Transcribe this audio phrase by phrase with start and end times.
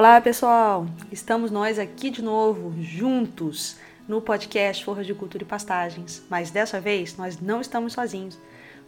[0.00, 0.86] Olá, pessoal!
[1.12, 3.76] Estamos nós aqui de novo, juntos,
[4.08, 6.22] no podcast Forra de Cultura e Pastagens.
[6.30, 8.38] Mas dessa vez nós não estamos sozinhos,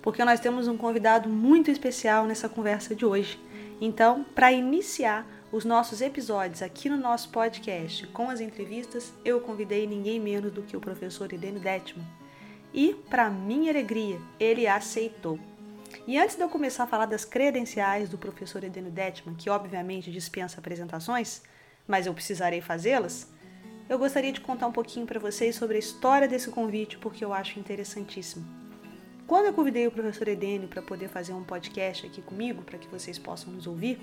[0.01, 3.39] porque nós temos um convidado muito especial nessa conversa de hoje.
[3.79, 9.87] Então, para iniciar os nossos episódios aqui no nosso podcast com as entrevistas, eu convidei
[9.87, 12.07] ninguém menos do que o professor Idênio Detman.
[12.73, 15.39] E, para minha alegria, ele aceitou.
[16.05, 20.11] E antes de eu começar a falar das credenciais do professor Edeno Detman, que obviamente
[20.11, 21.43] dispensa apresentações,
[21.87, 23.31] mas eu precisarei fazê-las,
[23.89, 27.33] eu gostaria de contar um pouquinho para vocês sobre a história desse convite, porque eu
[27.33, 28.45] acho interessantíssimo.
[29.29, 32.89] Quando eu convidei o professor Edênio para poder fazer um podcast aqui comigo, para que
[32.89, 34.01] vocês possam nos ouvir,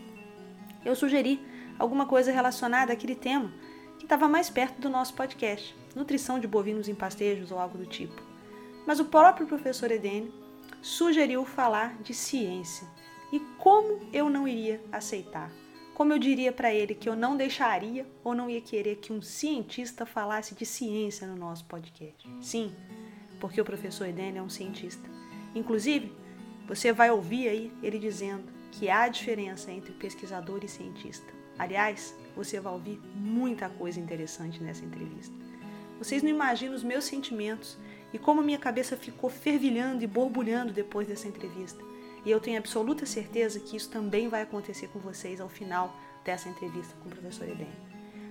[0.85, 1.45] eu sugeri
[1.77, 3.51] alguma coisa relacionada àquele tema
[3.97, 7.85] que estava mais perto do nosso podcast, nutrição de bovinos em pastejos ou algo do
[7.85, 8.23] tipo.
[8.87, 10.33] Mas o próprio professor Edênio
[10.81, 12.87] sugeriu falar de ciência.
[13.31, 15.51] E como eu não iria aceitar?
[15.93, 19.21] Como eu diria para ele que eu não deixaria ou não ia querer que um
[19.21, 22.27] cientista falasse de ciência no nosso podcast?
[22.41, 22.73] Sim,
[23.39, 25.09] porque o professor Eden é um cientista.
[25.53, 26.11] Inclusive,
[26.67, 31.27] você vai ouvir aí ele dizendo que há diferença entre pesquisador e cientista.
[31.57, 35.35] Aliás, você vai ouvir muita coisa interessante nessa entrevista.
[35.97, 37.77] Vocês não imaginam os meus sentimentos
[38.13, 41.83] e como minha cabeça ficou fervilhando e borbulhando depois dessa entrevista.
[42.25, 46.49] E eu tenho absoluta certeza que isso também vai acontecer com vocês ao final dessa
[46.49, 47.69] entrevista com o professor Eden.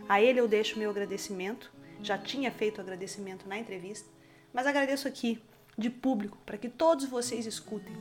[0.08, 4.08] A ele eu deixo meu agradecimento, já tinha feito agradecimento na entrevista,
[4.52, 5.42] mas agradeço aqui,
[5.76, 7.94] de público, para que todos vocês escutem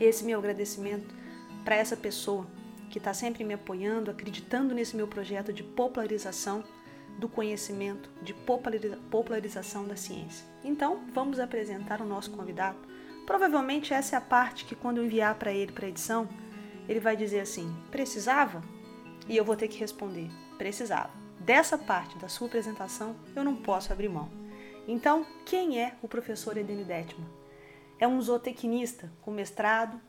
[0.00, 1.14] esse meu agradecimento
[1.64, 2.46] para essa pessoa
[2.90, 6.64] que está sempre me apoiando, acreditando nesse meu projeto de popularização
[7.18, 10.46] do conhecimento, de popularização da ciência.
[10.62, 12.78] Então, vamos apresentar o nosso convidado.
[13.26, 16.28] Provavelmente essa é a parte que quando eu enviar para ele para edição,
[16.88, 18.62] ele vai dizer assim: "Precisava?"
[19.28, 21.10] E eu vou ter que responder: "Precisava".
[21.40, 24.30] Dessa parte da sua apresentação, eu não posso abrir mão.
[24.86, 27.28] Então, quem é o professor Edeni Detman?
[27.98, 30.00] É um zootecnista com mestrado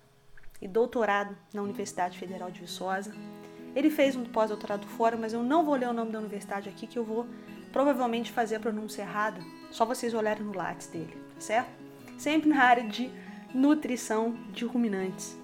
[0.61, 3.13] e doutorado na Universidade Federal de Viçosa,
[3.75, 6.87] ele fez um pós-doutorado fora, mas eu não vou ler o nome da universidade aqui,
[6.87, 7.27] que eu vou
[7.71, 9.41] provavelmente fazer a pronúncia errada.
[9.71, 11.69] Só vocês olharem no lápis dele, tá certo?
[12.17, 13.11] Sempre na área de
[13.53, 15.37] nutrição de ruminantes.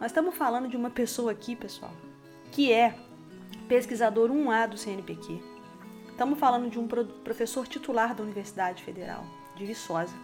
[0.00, 1.92] Nós estamos falando de uma pessoa aqui, pessoal,
[2.50, 2.94] que é
[3.68, 5.40] pesquisador 1A do CNPq.
[6.08, 9.24] Estamos falando de um professor titular da Universidade Federal
[9.56, 10.14] de Viçosa.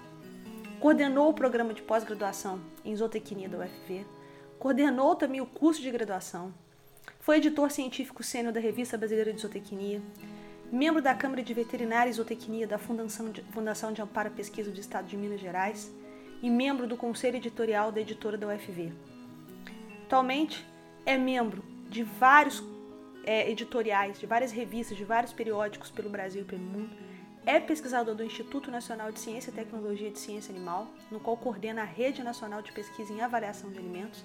[0.81, 4.07] Coordenou o programa de pós-graduação em zootecnia da UFV.
[4.59, 6.53] Coordenou também o curso de graduação
[7.21, 10.01] foi editor científico sênior da Revista Brasileira de Zootecnia,
[10.71, 14.71] membro da Câmara de Veterinária e Zootecnia da Fundação de, Fundação de Amparo à Pesquisa
[14.71, 15.93] do Estado de Minas Gerais
[16.43, 18.93] e membro do Conselho Editorial da editora da UFV.
[20.05, 20.65] Atualmente
[21.05, 22.63] é membro de vários
[23.25, 26.97] é, editoriais, de várias revistas, de vários periódicos pelo Brasil e pelo mundo.
[27.45, 31.83] É pesquisador do Instituto Nacional de Ciência e Tecnologia de Ciência Animal, no qual coordena
[31.83, 34.25] a Rede Nacional de Pesquisa em Avaliação de Alimentos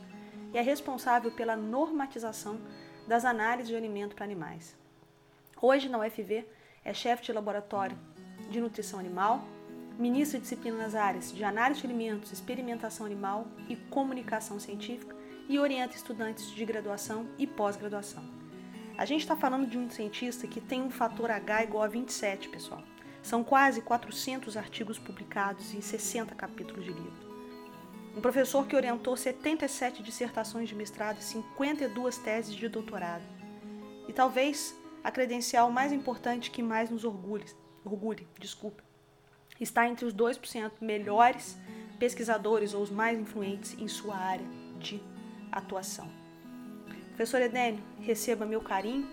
[0.54, 2.60] e é responsável pela normatização
[3.08, 4.76] das análises de alimento para animais.
[5.62, 6.46] Hoje, na UFV,
[6.84, 7.98] é chefe de laboratório
[8.50, 9.44] de nutrição animal,
[9.98, 15.16] ministro de disciplina nas áreas de análise de alimentos, experimentação animal e comunicação científica
[15.48, 18.24] e orienta estudantes de graduação e pós-graduação.
[18.98, 22.50] A gente está falando de um cientista que tem um fator H igual a 27,
[22.50, 22.84] pessoal.
[23.22, 27.31] São quase 400 artigos publicados e 60 capítulos de livro.
[28.16, 33.24] Um professor que orientou 77 dissertações de mestrado e 52 teses de doutorado.
[34.08, 37.46] E talvez a credencial mais importante que mais nos orgulhe,
[37.85, 38.84] orgulhe desculpa,
[39.59, 41.58] está entre os 2% melhores
[41.97, 44.46] pesquisadores ou os mais influentes em sua área
[44.80, 45.02] de
[45.52, 46.09] atuação.
[47.09, 49.08] Professor Edênio, receba meu carinho,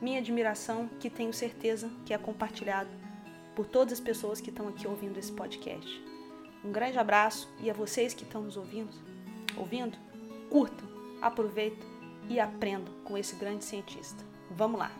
[0.00, 2.90] minha admiração, que tenho certeza que é compartilhado
[3.56, 6.00] por todas as pessoas que estão aqui ouvindo esse podcast.
[6.64, 8.92] Um grande abraço e a vocês que estão nos ouvindo,
[9.56, 9.96] ouvindo,
[10.50, 10.88] curtam,
[11.22, 11.88] aproveitem
[12.28, 14.24] e aprendam com esse grande cientista.
[14.50, 14.90] Vamos lá!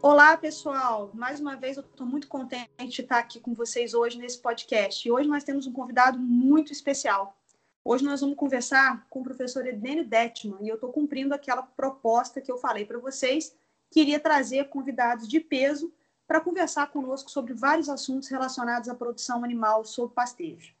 [0.00, 1.10] Olá, pessoal!
[1.12, 5.06] Mais uma vez eu estou muito contente de estar aqui com vocês hoje nesse podcast.
[5.06, 7.38] E hoje nós temos um convidado muito especial.
[7.84, 12.40] Hoje nós vamos conversar com o professor Edênio Detman e eu estou cumprindo aquela proposta
[12.40, 13.54] que eu falei para vocês,
[13.90, 15.92] queria trazer convidados de peso
[16.32, 20.72] para conversar conosco sobre vários assuntos relacionados à produção animal sob pastejo.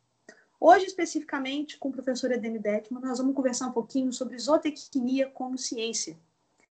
[0.58, 5.58] Hoje, especificamente, com o professor Edênio Detman, nós vamos conversar um pouquinho sobre zootecnia como
[5.58, 6.16] ciência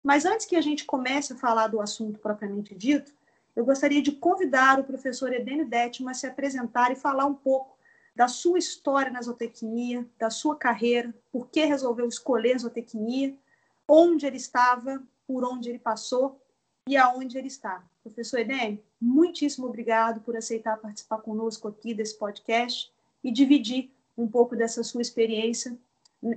[0.06, 3.12] mas antes que a gente comece a falar do assunto propriamente dito,
[3.56, 7.76] eu gostaria de convidar o professor Edênio Detman a se apresentar e falar um pouco
[8.14, 13.34] da sua história na zootecnia, da sua carreira, por que resolveu escolher zootecnia,
[13.88, 16.40] onde ele estava, por onde ele passou
[16.88, 17.82] e aonde ele está.
[18.02, 22.92] Professor Edênio, muitíssimo obrigado por aceitar participar conosco aqui desse podcast
[23.24, 25.76] e dividir um pouco dessa sua experiência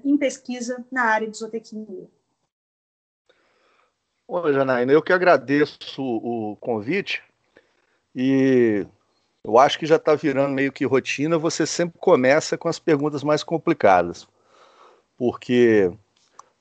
[0.04, 2.10] em pesquisa na área de zootecnia.
[4.28, 7.24] Oi, Janaína, eu que agradeço o convite
[8.16, 8.86] e
[9.44, 11.38] eu acho que já está virando meio que rotina.
[11.38, 14.28] Você sempre começa com as perguntas mais complicadas,
[15.18, 15.92] porque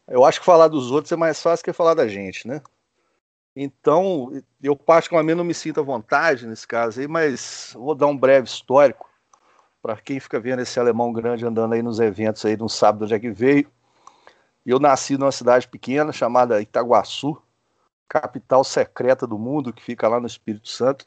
[0.06, 2.62] eu acho que falar dos outros é mais fácil que falar da gente, né?
[3.54, 8.16] Então, eu particularmente não me sinto à vontade nesse caso aí, mas vou dar um
[8.16, 9.08] breve histórico
[9.82, 13.14] para quem fica vendo esse alemão grande andando aí nos eventos aí no sábado onde
[13.14, 13.70] é que veio.
[14.64, 17.40] Eu nasci numa cidade pequena chamada Itaguaçu,
[18.08, 21.06] capital secreta do mundo, que fica lá no Espírito Santo.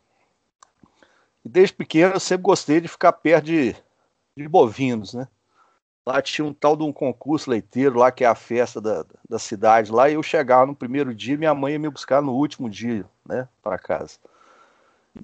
[1.44, 3.76] E desde pequeno eu sempre gostei de ficar perto de,
[4.36, 5.28] de bovinos, né?
[6.06, 9.38] Lá tinha um tal de um concurso leiteiro lá, que é a festa da, da
[9.38, 13.06] cidade lá, eu chegava no primeiro dia, minha mãe ia me buscar no último dia,
[13.26, 14.18] né, para casa.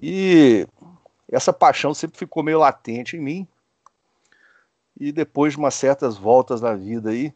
[0.00, 0.66] E
[1.30, 3.48] essa paixão sempre ficou meio latente em mim.
[5.00, 7.32] E depois de umas certas voltas na vida aí,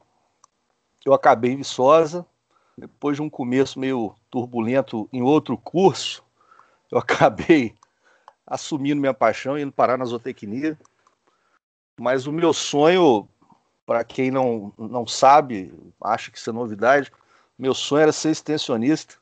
[1.05, 2.27] eu acabei em Viçosa,
[2.77, 6.25] depois de um começo meio turbulento em outro curso,
[6.91, 7.75] eu acabei
[8.47, 10.79] assumindo minha paixão e indo parar na zootecnia.
[11.99, 13.29] Mas o meu sonho,
[13.85, 17.12] para quem não, não sabe, acha que isso é novidade,
[17.59, 19.15] meu sonho era ser extensionista.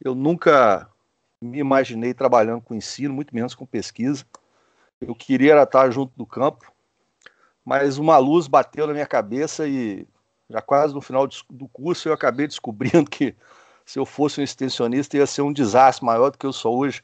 [0.00, 0.88] Eu nunca
[1.40, 4.24] me imaginei trabalhando com ensino, muito menos com pesquisa.
[5.00, 6.72] Eu queria estar junto do campo,
[7.64, 10.06] mas uma luz bateu na minha cabeça e
[10.48, 13.34] já quase no final do curso eu acabei descobrindo que
[13.84, 17.02] se eu fosse um extensionista ia ser um desastre maior do que eu sou hoje.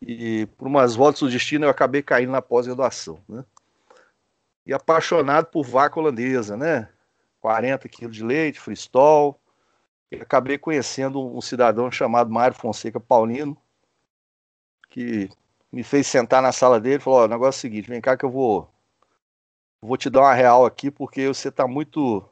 [0.00, 3.44] E por umas voltas do destino eu acabei caindo na pós-graduação, né?
[4.68, 6.90] E apaixonado por vaca holandesa, né?
[7.40, 9.40] 40 quilos de leite, freestall.
[10.12, 13.56] E acabei conhecendo um cidadão chamado Mário Fonseca Paulino,
[14.90, 15.30] que
[15.72, 18.14] me fez sentar na sala dele e falou: o negócio é o seguinte, vem cá
[18.14, 18.70] que eu vou,
[19.80, 22.22] vou te dar uma real aqui, porque você está muito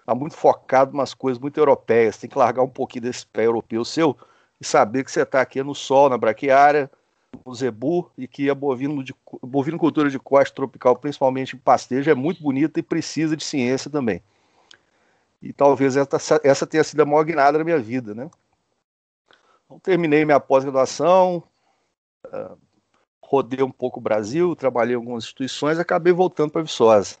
[0.00, 2.18] está muito focado em umas coisas muito europeias.
[2.18, 4.16] Tem que largar um pouquinho desse pé europeu seu
[4.60, 6.88] e saber que você está aqui no sol, na braquiária,
[7.44, 12.14] no zebu, e que a bovino de, bovinocultura de costa tropical, principalmente em pastejo, é
[12.14, 14.22] muito bonita e precisa de ciência também.
[15.42, 18.30] E talvez essa, essa tenha sido a maior guinada da minha vida, né?
[19.64, 21.42] Então, terminei minha pós-graduação,
[22.26, 22.58] uh,
[23.22, 27.16] rodei um pouco o Brasil, trabalhei em algumas instituições, acabei voltando para Viçosa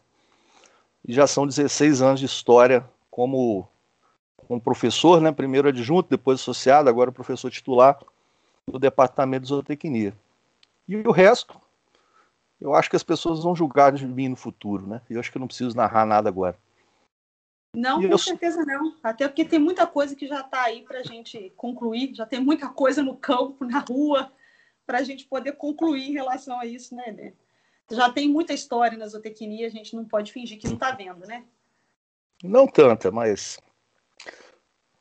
[1.06, 3.66] e já são 16 anos de história como,
[4.36, 5.32] como professor, né?
[5.32, 7.98] primeiro adjunto, depois associado, agora professor titular
[8.70, 10.14] do Departamento de Zootecnia.
[10.88, 11.60] E o resto,
[12.60, 15.00] eu acho que as pessoas vão julgar de mim no futuro, né?
[15.08, 16.58] Eu acho que eu não preciso narrar nada agora.
[17.74, 18.18] Não, e com eu...
[18.18, 18.96] certeza não.
[19.02, 22.40] Até porque tem muita coisa que já está aí para a gente concluir, já tem
[22.40, 24.32] muita coisa no campo, na rua,
[24.86, 27.32] para a gente poder concluir em relação a isso, né, né?
[27.90, 31.26] já tem muita história na zootecnia, a gente não pode fingir que não está vendo,
[31.26, 31.44] né?
[32.42, 33.58] Não tanta, mas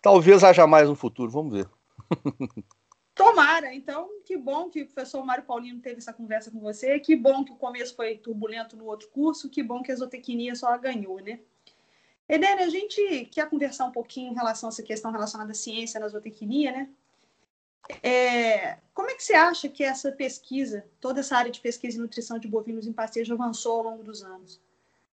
[0.02, 1.70] talvez haja mais no futuro, vamos ver.
[3.20, 7.18] Tomara, então, que bom que o professor Mário Paulino teve essa conversa com você, que
[7.18, 10.78] bom que o começo foi turbulento no outro curso, que bom que a zootecnia só
[10.78, 11.42] ganhou, né?
[12.30, 16.00] Edene, a gente quer conversar um pouquinho em relação a essa questão relacionada à ciência
[16.00, 16.90] na zootecnia, né?
[18.02, 22.00] É, como é que você acha que essa pesquisa, toda essa área de pesquisa e
[22.00, 24.62] nutrição de bovinos em pastejo avançou ao longo dos anos?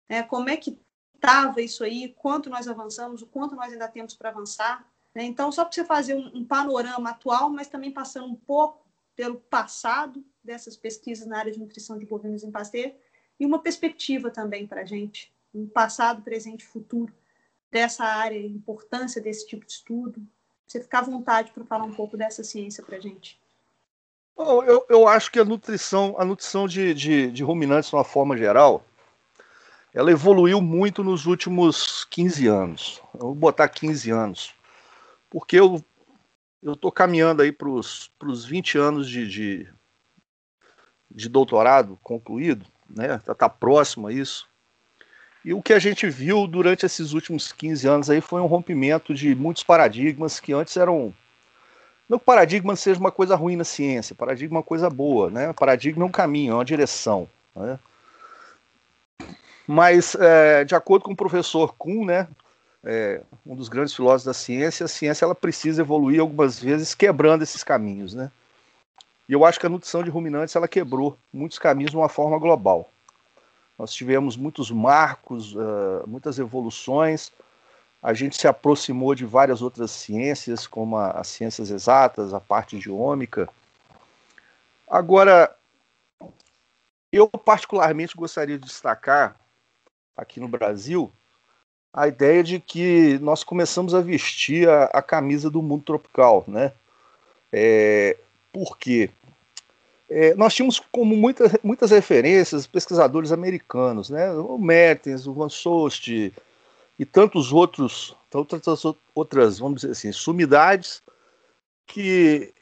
[0.08, 0.78] É, como é que
[1.16, 2.14] estava isso aí?
[2.16, 3.20] Quanto nós avançamos?
[3.20, 4.88] O quanto nós ainda temos para avançar?
[5.16, 5.24] Né?
[5.24, 9.36] Então, só para você fazer um, um, panorama atual, mas também passando um pouco pelo
[9.36, 12.92] passado dessas pesquisas na área de nutrição de bovinos em pastejo
[13.40, 17.14] e uma perspectiva também para a gente, um passado, presente e futuro
[17.72, 20.20] dessa área, a importância desse tipo de estudo,
[20.66, 23.40] você ficar à vontade para falar um pouco dessa ciência para a gente.
[24.36, 28.36] Eu, eu acho que a nutrição, a nutrição de, de, de ruminantes, de uma forma
[28.36, 28.84] geral,
[29.94, 33.00] ela evoluiu muito nos últimos 15 anos.
[33.14, 34.55] Eu vou botar 15 anos.
[35.38, 35.84] Porque eu,
[36.62, 38.10] eu estou caminhando aí para os
[38.48, 39.68] 20 anos de, de,
[41.10, 43.18] de, doutorado concluído, né?
[43.18, 44.48] Tá, tá próximo a isso.
[45.44, 49.12] E o que a gente viu durante esses últimos 15 anos aí foi um rompimento
[49.12, 51.14] de muitos paradigmas que antes eram
[52.08, 55.52] não que paradigma seja uma coisa ruim na ciência, paradigma é uma coisa boa, né?
[55.52, 57.28] Paradigma é um caminho, é uma direção.
[57.54, 57.78] Né?
[59.66, 62.26] Mas, é, de acordo com o professor Kuhn, né,
[62.86, 67.42] é, um dos grandes filósofos da ciência, a ciência ela precisa evoluir algumas vezes quebrando
[67.42, 68.14] esses caminhos.
[68.14, 68.30] Né?
[69.28, 72.38] E eu acho que a nutrição de ruminantes ela quebrou muitos caminhos de uma forma
[72.38, 72.88] global.
[73.76, 77.32] Nós tivemos muitos marcos, uh, muitas evoluções,
[78.00, 83.48] a gente se aproximou de várias outras ciências, como as ciências exatas, a parte geômica.
[84.88, 85.54] Agora,
[87.10, 89.36] eu particularmente gostaria de destacar
[90.16, 91.12] aqui no Brasil
[91.96, 96.70] a ideia de que nós começamos a vestir a, a camisa do mundo tropical, né?
[97.50, 98.18] É,
[98.52, 99.08] por quê?
[100.10, 104.30] É, nós tínhamos como muitas, muitas referências pesquisadores americanos, né?
[104.32, 106.08] O Mertens, o Van Soest,
[106.98, 108.82] e tantos outros, tantas
[109.14, 111.02] outras, vamos dizer assim, sumidades
[111.86, 112.52] que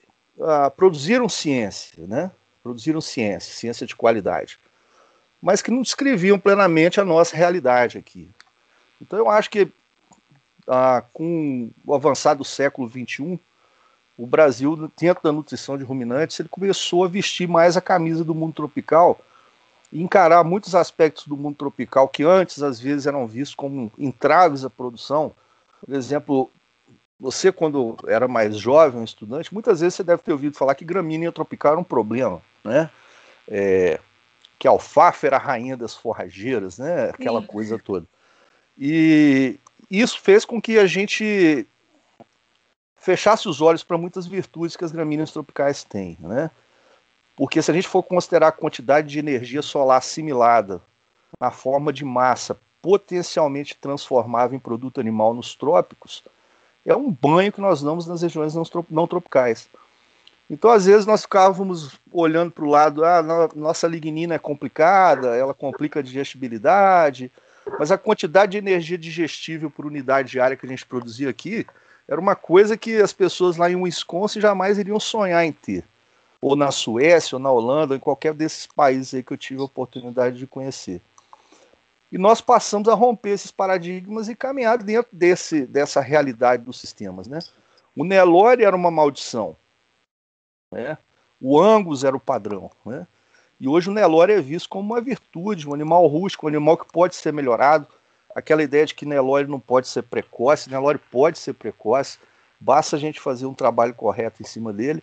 [0.41, 2.31] ah, produziram ciência, né?
[2.63, 4.59] Produziram ciência, ciência de qualidade,
[5.43, 8.31] mas que não descreviam plenamente a nossa realidade aqui.
[9.05, 9.69] Então eu acho que
[10.67, 13.39] ah, com o avançado do século XXI,
[14.17, 18.35] o Brasil, dentro da nutrição de ruminantes, ele começou a vestir mais a camisa do
[18.35, 19.21] mundo tropical
[19.93, 24.71] encarar muitos aspectos do mundo tropical que antes às vezes eram vistos como entraves à
[24.71, 25.33] produção.
[25.85, 26.51] Por exemplo,
[27.21, 30.85] você quando era mais jovem, um estudante, muitas vezes você deve ter ouvido falar que
[30.85, 32.91] gramínea tropical era um problema, né?
[33.47, 34.01] É,
[34.59, 37.11] que a alfafa era a rainha das forrageiras, né?
[37.11, 37.47] Aquela Sim.
[37.47, 38.07] coisa toda.
[38.79, 39.59] E
[39.91, 41.67] isso fez com que a gente
[42.97, 46.51] fechasse os olhos para muitas virtudes que as gramíneas tropicais têm, né?
[47.37, 50.81] Porque se a gente for considerar a quantidade de energia solar assimilada
[51.41, 56.23] na forma de massa potencialmente transformável em produto animal nos trópicos,
[56.85, 58.55] é um banho que nós damos nas regiões
[58.91, 59.69] não tropicais.
[60.51, 65.55] Então, às vezes, nós ficávamos olhando para o lado, ah, nossa lignina é complicada, ela
[65.55, 67.33] complica a digestibilidade,
[67.79, 71.67] mas a quantidade de energia digestível por unidade diária que a gente produzia aqui
[72.07, 75.85] era uma coisa que as pessoas lá em Wisconsin jamais iriam sonhar em ter
[76.45, 79.63] ou na Suécia, ou na Holanda, ou em qualquer desses países aí que eu tive
[79.63, 81.01] a oportunidade de conhecer.
[82.13, 87.27] E nós passamos a romper esses paradigmas e caminhar dentro desse, dessa realidade dos sistemas.
[87.27, 87.39] Né?
[87.97, 89.57] O Nelore era uma maldição.
[90.71, 90.99] Né?
[91.41, 92.71] O Angus era o padrão.
[92.85, 93.07] Né?
[93.61, 96.91] E hoje o Nelore é visto como uma virtude, um animal rústico, um animal que
[96.91, 97.87] pode ser melhorado.
[98.35, 102.19] Aquela ideia de que Nelore não pode ser precoce, Nelore pode ser precoce,
[102.59, 105.03] basta a gente fazer um trabalho correto em cima dele.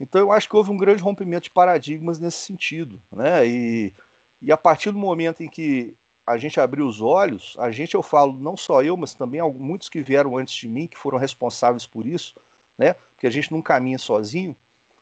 [0.00, 3.46] Então eu acho que houve um grande rompimento de paradigmas nesse sentido, né?
[3.46, 3.92] E,
[4.40, 5.94] e a partir do momento em que
[6.26, 9.88] a gente abriu os olhos, a gente, eu falo, não só eu, mas também muitos
[9.88, 12.34] que vieram antes de mim, que foram responsáveis por isso,
[12.78, 12.94] né?
[13.14, 14.56] Porque a gente não caminha sozinho,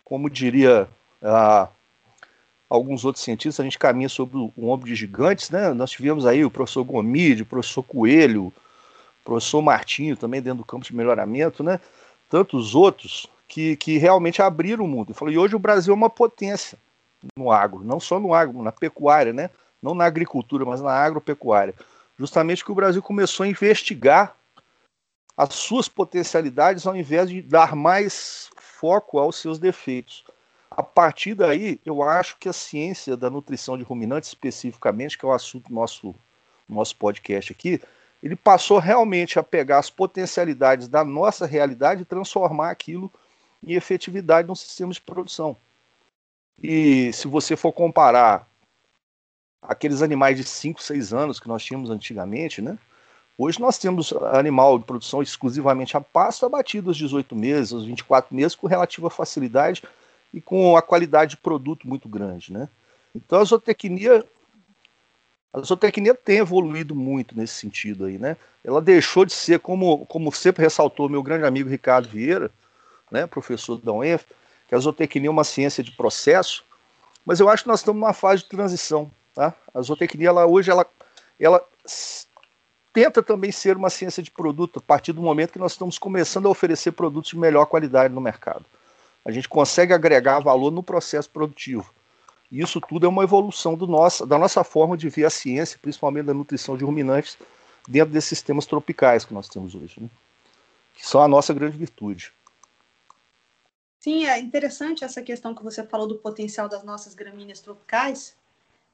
[0.05, 0.89] como diria
[1.23, 1.69] ah,
[2.71, 5.75] alguns outros cientistas, a gente caminha sobre o ombro de gigantes, né?
[5.75, 8.53] Nós tivemos aí o professor Gomide, o professor Coelho, o
[9.25, 11.81] professor Martinho também dentro do campo de melhoramento, né?
[12.31, 15.13] Tantos outros que, que realmente abriram o mundo.
[15.29, 16.79] e hoje o Brasil é uma potência
[17.37, 19.51] no agro, não só no agro, na pecuária, né?
[19.83, 21.75] Não na agricultura, mas na agropecuária.
[22.17, 24.37] Justamente que o Brasil começou a investigar
[25.37, 30.25] as suas potencialidades ao invés de dar mais foco aos seus defeitos.
[30.71, 35.29] A partir daí, eu acho que a ciência da nutrição de ruminantes, especificamente, que é
[35.29, 36.15] o assunto do nosso,
[36.69, 37.81] nosso podcast aqui,
[38.23, 43.11] ele passou realmente a pegar as potencialidades da nossa realidade e transformar aquilo
[43.63, 45.57] e efetividade no sistema de produção.
[46.63, 48.47] E se você for comparar
[49.63, 52.79] aqueles animais de 5, 6 anos que nós tínhamos antigamente, né?
[53.37, 58.35] Hoje nós temos animal de produção exclusivamente a pasto abatido aos 18 meses, aos 24
[58.35, 59.83] meses, com relativa facilidade
[60.33, 62.69] e com a qualidade de produto muito grande, né?
[63.15, 64.25] Então a zootecnia
[65.53, 68.37] a zootecnia tem evoluído muito nesse sentido aí, né?
[68.65, 72.51] Ela deixou de ser, como, como sempre ressaltou meu grande amigo Ricardo Vieira,
[73.11, 74.25] né, professor da UENF,
[74.69, 76.65] que a zootecnia é uma ciência de processo,
[77.27, 79.11] mas eu acho que nós estamos numa fase de transição.
[79.35, 79.53] Tá?
[79.75, 80.87] A zootecnia ela, hoje ela,
[81.39, 81.61] ela
[82.93, 86.47] tenta também ser uma ciência de produto a partir do momento que nós estamos começando
[86.47, 88.65] a oferecer produtos de melhor qualidade no mercado.
[89.31, 91.95] A gente consegue agregar valor no processo produtivo.
[92.51, 95.79] E isso tudo é uma evolução do nosso, da nossa forma de ver a ciência,
[95.81, 97.39] principalmente da nutrição de ruminantes,
[97.89, 100.09] dentro desses sistemas tropicais que nós temos hoje, né?
[100.95, 102.33] que são a nossa grande virtude.
[104.01, 108.35] Sim, é interessante essa questão que você falou do potencial das nossas gramíneas tropicais.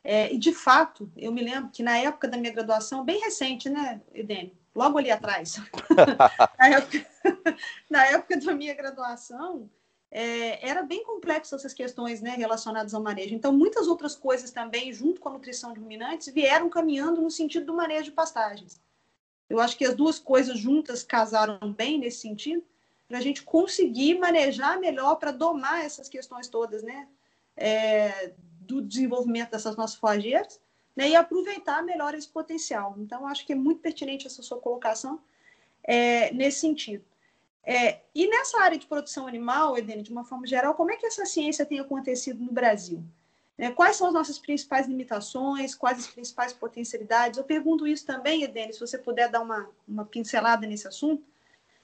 [0.05, 3.69] É, e, de fato, eu me lembro que na época da minha graduação, bem recente,
[3.69, 4.53] né, Edene?
[4.75, 5.57] Logo ali atrás.
[6.59, 7.07] na, época,
[7.89, 9.69] na, época, da minha graduação,
[10.11, 13.35] é, era bem complexo essas questões né, relacionadas ao manejo.
[13.35, 17.67] Então, muitas outras coisas também, junto com a nutrição de ruminantes, vieram caminhando no sentido
[17.67, 18.81] do manejo de pastagens.
[19.49, 22.63] Eu acho que as duas coisas juntas casaram bem nesse sentido,
[23.09, 27.07] para a gente conseguir manejar melhor, para domar essas questões todas, né?
[27.57, 30.61] É, do desenvolvimento dessas nossas flageiras,
[30.95, 31.11] né?
[31.11, 32.97] E aproveitar melhor esse potencial.
[32.99, 35.21] Então, acho que é muito pertinente essa sua colocação
[35.85, 37.05] é, nesse sentido.
[37.67, 41.05] É, e nessa área de produção animal, Edene, de uma forma geral, como é que
[41.05, 43.03] essa ciência tem acontecido no Brasil?
[43.59, 45.75] É, quais são as nossas principais limitações?
[45.75, 47.39] Quais as principais potencialidades?
[47.39, 51.25] Eu pergunto isso também, Edene, se você puder dar uma, uma pincelada nesse assunto,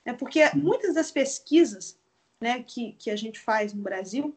[0.04, 1.98] né, porque muitas das pesquisas
[2.40, 4.36] né, que, que a gente faz no Brasil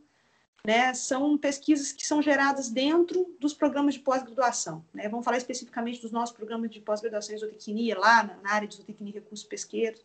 [0.65, 4.83] né, são pesquisas que são geradas dentro dos programas de pós-graduação.
[4.91, 5.07] Né?
[5.09, 8.77] Vamos falar especificamente dos nossos programas de pós-graduação em zootecnia, lá na, na área de
[8.77, 10.03] zootecnia e recursos pesqueiros.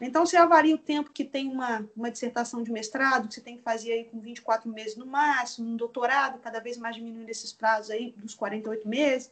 [0.00, 3.56] Então, você avalia o tempo que tem uma, uma dissertação de mestrado, que você tem
[3.56, 7.52] que fazer aí com 24 meses no máximo, um doutorado, cada vez mais diminuindo esses
[7.52, 9.30] prazos aí dos 48 meses,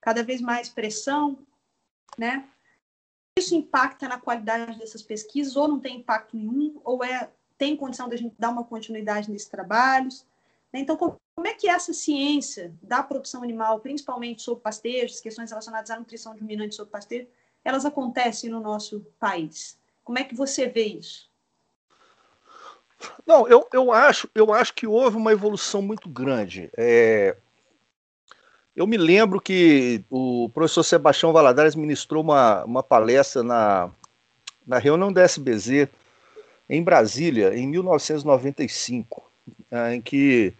[0.00, 1.38] cada vez mais pressão,
[2.18, 2.48] né?
[3.38, 8.08] Isso impacta na qualidade dessas pesquisas, ou não tem impacto nenhum, ou é tem condição
[8.08, 10.26] de a gente dar uma continuidade nesses trabalhos.
[10.72, 15.98] Então, como é que essa ciência da produção animal, principalmente sobre pastejos, questões relacionadas à
[15.98, 17.28] nutrição de ruminantes sobre pastejo,
[17.64, 19.78] elas acontecem no nosso país?
[20.02, 21.30] Como é que você vê isso?
[23.26, 26.70] Não, eu, eu, acho, eu acho que houve uma evolução muito grande.
[26.76, 27.36] É,
[28.76, 33.90] eu me lembro que o professor Sebastião Valadares ministrou uma, uma palestra na,
[34.66, 35.88] na reunião da SBZ
[36.68, 39.30] em Brasília, em 1995,
[39.70, 40.54] é, em que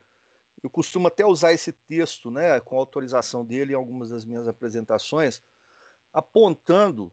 [0.62, 5.42] eu costumo até usar esse texto, né, com autorização dele em algumas das minhas apresentações,
[6.14, 7.12] apontando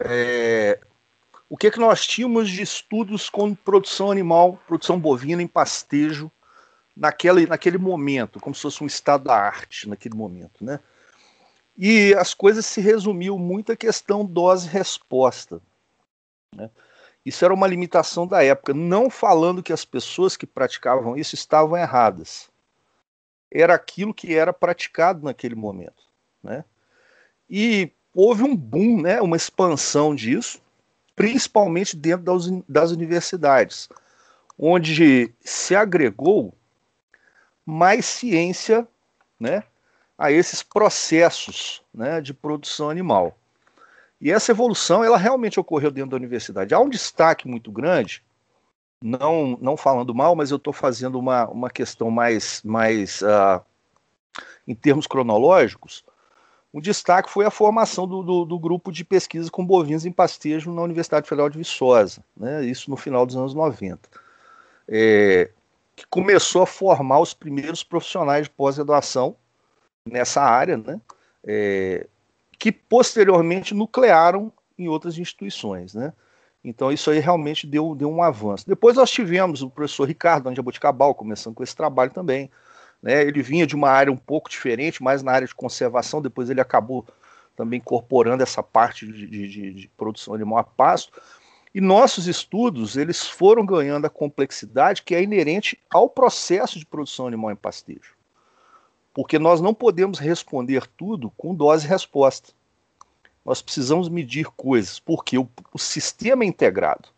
[0.00, 0.80] é,
[1.48, 6.28] o que, é que nós tínhamos de estudos com produção animal, produção bovina em pastejo,
[6.96, 10.80] naquele, naquele momento, como se fosse um estado da arte naquele momento, né?
[11.76, 15.60] E as coisas se resumiu muito à questão dose-resposta.
[16.54, 16.70] Né?
[17.24, 21.76] Isso era uma limitação da época, não falando que as pessoas que praticavam isso estavam
[21.76, 22.48] erradas.
[23.50, 26.04] Era aquilo que era praticado naquele momento.
[26.44, 26.64] Né?
[27.50, 30.60] E houve um boom, né, uma expansão disso,
[31.16, 33.88] principalmente dentro das, das universidades,
[34.58, 36.54] onde se agregou
[37.66, 38.86] mais ciência
[39.38, 39.64] né,
[40.16, 43.36] a esses processos né, de produção animal.
[44.20, 46.74] E essa evolução, ela realmente ocorreu dentro da universidade.
[46.74, 48.22] Há um destaque muito grande,
[49.02, 53.62] não, não falando mal, mas eu estou fazendo uma, uma questão mais, mais uh,
[54.66, 56.04] em termos cronológicos,
[56.74, 60.72] um destaque foi a formação do, do, do, grupo de pesquisa com bovinos em pastejo
[60.72, 64.08] na Universidade Federal de Viçosa, né, isso no final dos anos 90,
[64.88, 65.50] é,
[65.94, 69.36] que começou a formar os primeiros profissionais de pós-graduação
[70.04, 71.00] nessa área, né,
[71.44, 72.08] é,
[72.58, 75.94] que posteriormente nuclearam em outras instituições.
[75.94, 76.12] Né.
[76.64, 78.66] Então isso aí realmente deu, deu um avanço.
[78.66, 82.50] Depois nós tivemos o professor Ricardo Andiaboticabal começando com esse trabalho também,
[83.04, 83.22] né?
[83.22, 86.62] Ele vinha de uma área um pouco diferente, mais na área de conservação, depois ele
[86.62, 87.06] acabou
[87.54, 91.20] também incorporando essa parte de, de, de produção animal a pasto.
[91.74, 97.26] E nossos estudos eles foram ganhando a complexidade que é inerente ao processo de produção
[97.26, 98.14] animal em pastejo.
[99.12, 102.54] Porque nós não podemos responder tudo com dose e resposta.
[103.44, 107.10] Nós precisamos medir coisas, porque o, o sistema integrado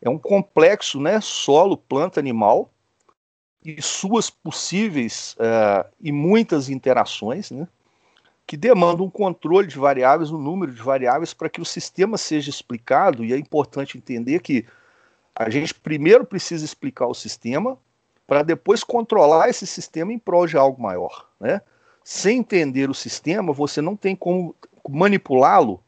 [0.00, 2.70] é um complexo, né, solo, planta, animal,
[3.64, 7.66] e suas possíveis uh, e muitas interações, né,
[8.46, 12.48] que demandam um controle de variáveis, um número de variáveis para que o sistema seja
[12.48, 14.64] explicado, e é importante entender que
[15.34, 17.78] a gente primeiro precisa explicar o sistema
[18.26, 21.28] para depois controlar esse sistema em prol de algo maior.
[21.38, 21.60] Né?
[22.02, 24.54] Sem entender o sistema, você não tem como
[24.88, 25.82] manipulá-lo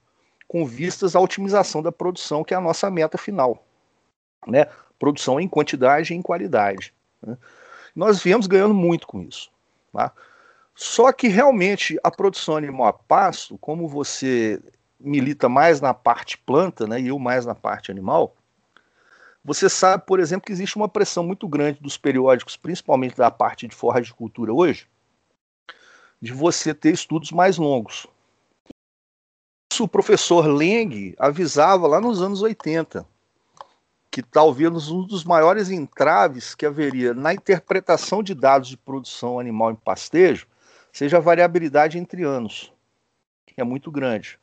[0.47, 3.65] com vistas à otimização da produção, que é a nossa meta final.
[4.47, 4.67] Né?
[4.99, 6.93] Produção em quantidade e em qualidade.
[7.23, 7.37] Né?
[7.95, 9.51] Nós viemos ganhando muito com isso.
[9.93, 10.13] Tá?
[10.75, 14.63] Só que realmente a produção animal a pasto, como você
[14.99, 18.37] milita mais na parte planta, né, e eu mais na parte animal,
[19.45, 23.67] você sabe, por exemplo, que existe uma pressão muito grande dos periódicos, principalmente da parte
[23.67, 24.87] de cultura hoje,
[26.21, 28.07] de você ter estudos mais longos.
[29.73, 33.07] Isso o professor Leng avisava lá nos anos 80,
[34.23, 39.71] que talvez um dos maiores entraves que haveria na interpretação de dados de produção animal
[39.71, 40.47] em pastejo
[40.93, 42.73] seja a variabilidade entre anos,
[43.47, 44.39] que é muito grande.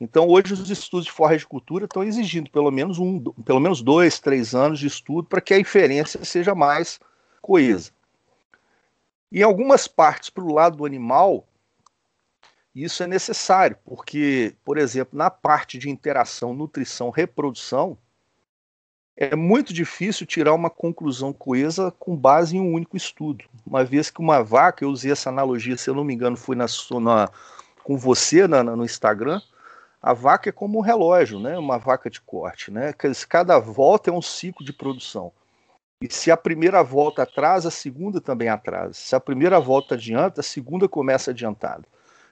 [0.00, 4.54] Então, hoje, os estudos de forragicultura estão exigindo pelo menos, um, pelo menos dois, três
[4.54, 6.98] anos de estudo para que a inferência seja mais
[7.40, 7.92] coesa.
[9.30, 11.46] Em algumas partes, para o lado do animal,
[12.74, 17.96] isso é necessário, porque, por exemplo, na parte de interação, nutrição, reprodução,
[19.16, 23.44] é muito difícil tirar uma conclusão coesa com base em um único estudo.
[23.64, 26.56] Uma vez que uma vaca, eu usei essa analogia, se eu não me engano, foi
[26.56, 26.66] na,
[27.00, 27.30] na
[27.82, 29.40] com você na, no Instagram,
[30.02, 31.56] a vaca é como um relógio, né?
[31.56, 32.92] Uma vaca de corte, né?
[33.28, 35.32] Cada volta é um ciclo de produção.
[36.00, 38.92] E se a primeira volta atrasa, a segunda também atrasa.
[38.92, 41.84] Se a primeira volta adianta, a segunda começa adiantada.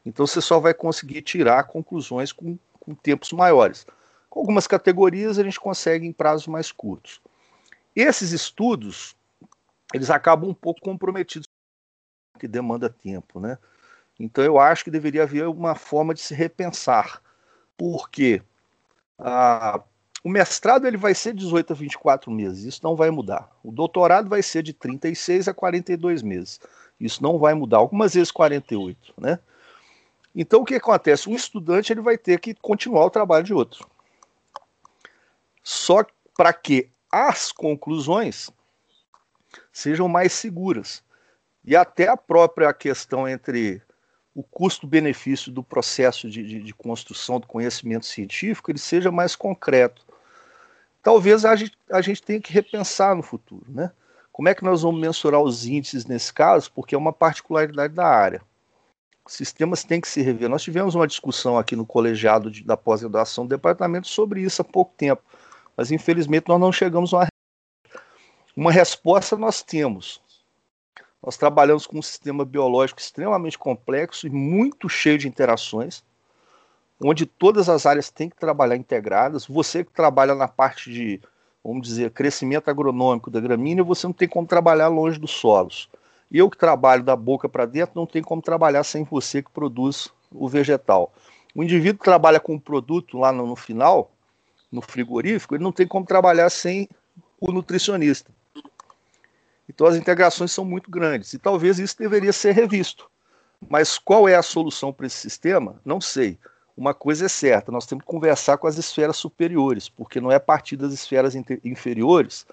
[0.05, 3.87] Então você só vai conseguir tirar conclusões com, com tempos maiores.
[4.33, 7.21] Com algumas categorias a gente consegue em prazos mais curtos.
[7.95, 9.15] Esses estudos,
[9.93, 11.47] eles acabam um pouco comprometidos,
[12.39, 13.59] que demanda tempo, né?
[14.19, 17.21] Então eu acho que deveria haver uma forma de se repensar
[17.77, 18.41] porque
[19.19, 19.83] ah,
[20.25, 23.51] o mestrado ele vai ser 18 a 24 meses, isso não vai mudar.
[23.63, 26.59] O doutorado vai ser de 36 a 42 meses,
[26.99, 29.39] isso não vai mudar, algumas vezes 48, né?
[30.35, 31.29] Então o que acontece?
[31.29, 33.92] Um estudante ele vai ter que continuar o trabalho de outro.
[35.63, 36.05] Só
[36.37, 38.51] para que as conclusões
[39.73, 41.03] sejam mais seguras.
[41.65, 43.83] E até a própria questão entre
[44.35, 50.05] o custo-benefício do processo de, de, de, construção do conhecimento científico ele seja mais concreto.
[51.03, 53.93] Talvez a gente, a gente tenha que repensar no futuro, né?
[54.33, 56.73] Como é que nós vamos mensurar os índices nesse caso?
[56.73, 58.41] Porque é uma particularidade da área.
[59.25, 60.49] Os sistemas têm que se rever.
[60.49, 64.65] Nós tivemos uma discussão aqui no colegiado de, da pós-graduação do departamento sobre isso há
[64.65, 65.23] pouco tempo,
[65.77, 67.29] mas infelizmente nós não chegamos a uma,
[68.57, 69.37] uma resposta.
[69.37, 70.21] Nós temos
[71.23, 76.03] nós trabalhamos com um sistema biológico extremamente complexo e muito cheio de interações,
[77.01, 79.47] onde todas as áreas têm que trabalhar integradas.
[79.47, 81.21] Você que trabalha na parte de,
[81.63, 85.89] vamos dizer, crescimento agronômico da gramínea, você não tem como trabalhar longe dos solos.
[86.31, 90.11] Eu que trabalho da boca para dentro, não tem como trabalhar sem você que produz
[90.33, 91.13] o vegetal.
[91.55, 94.11] O indivíduo que trabalha com o produto lá no, no final,
[94.73, 96.89] no frigorífico, ele não tem como trabalhar sem
[97.39, 98.33] o nutricionista.
[99.69, 103.11] Então as integrações são muito grandes e talvez isso deveria ser revisto.
[103.69, 105.81] Mas qual é a solução para esse sistema?
[105.85, 106.39] Não sei.
[106.77, 110.37] Uma coisa é certa, nós temos que conversar com as esferas superiores, porque não é
[110.37, 112.47] a partir das esferas inferiores,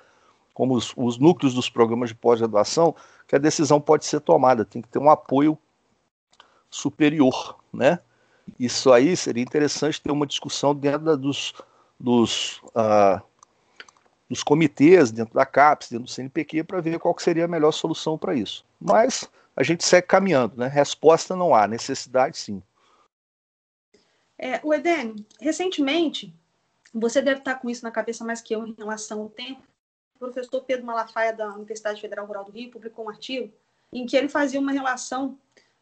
[0.54, 2.94] como os, os núcleos dos programas de pós-graduação,
[3.26, 4.66] que a decisão pode ser tomada.
[4.66, 5.58] Tem que ter um apoio
[6.70, 8.00] superior, né?
[8.60, 11.54] Isso aí seria interessante ter uma discussão dentro da, dos,
[12.00, 12.62] dos
[14.30, 18.16] dos comitês, dentro da CAPES, dentro do CNPq, para ver qual seria a melhor solução
[18.16, 18.64] para isso.
[18.80, 20.68] Mas a gente segue caminhando, né?
[20.68, 22.62] Resposta não há, necessidade sim.
[24.38, 26.34] É, o Eden, recentemente,
[26.94, 29.62] você deve estar com isso na cabeça mais que eu em relação ao tempo.
[30.16, 33.52] O professor Pedro Malafaia, da Universidade Federal Rural do Rio, publicou um artigo
[33.92, 35.38] em que ele fazia uma relação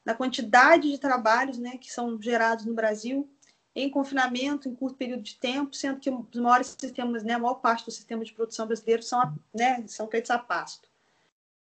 [0.06, 3.30] da quantidade de trabalhos né, que são gerados no Brasil
[3.78, 7.56] em confinamento, em curto período de tempo, sendo que os maiores sistemas, né, a maior
[7.56, 9.22] parte dos sistemas de produção brasileiros são,
[9.54, 10.90] né, são feitos a pasto.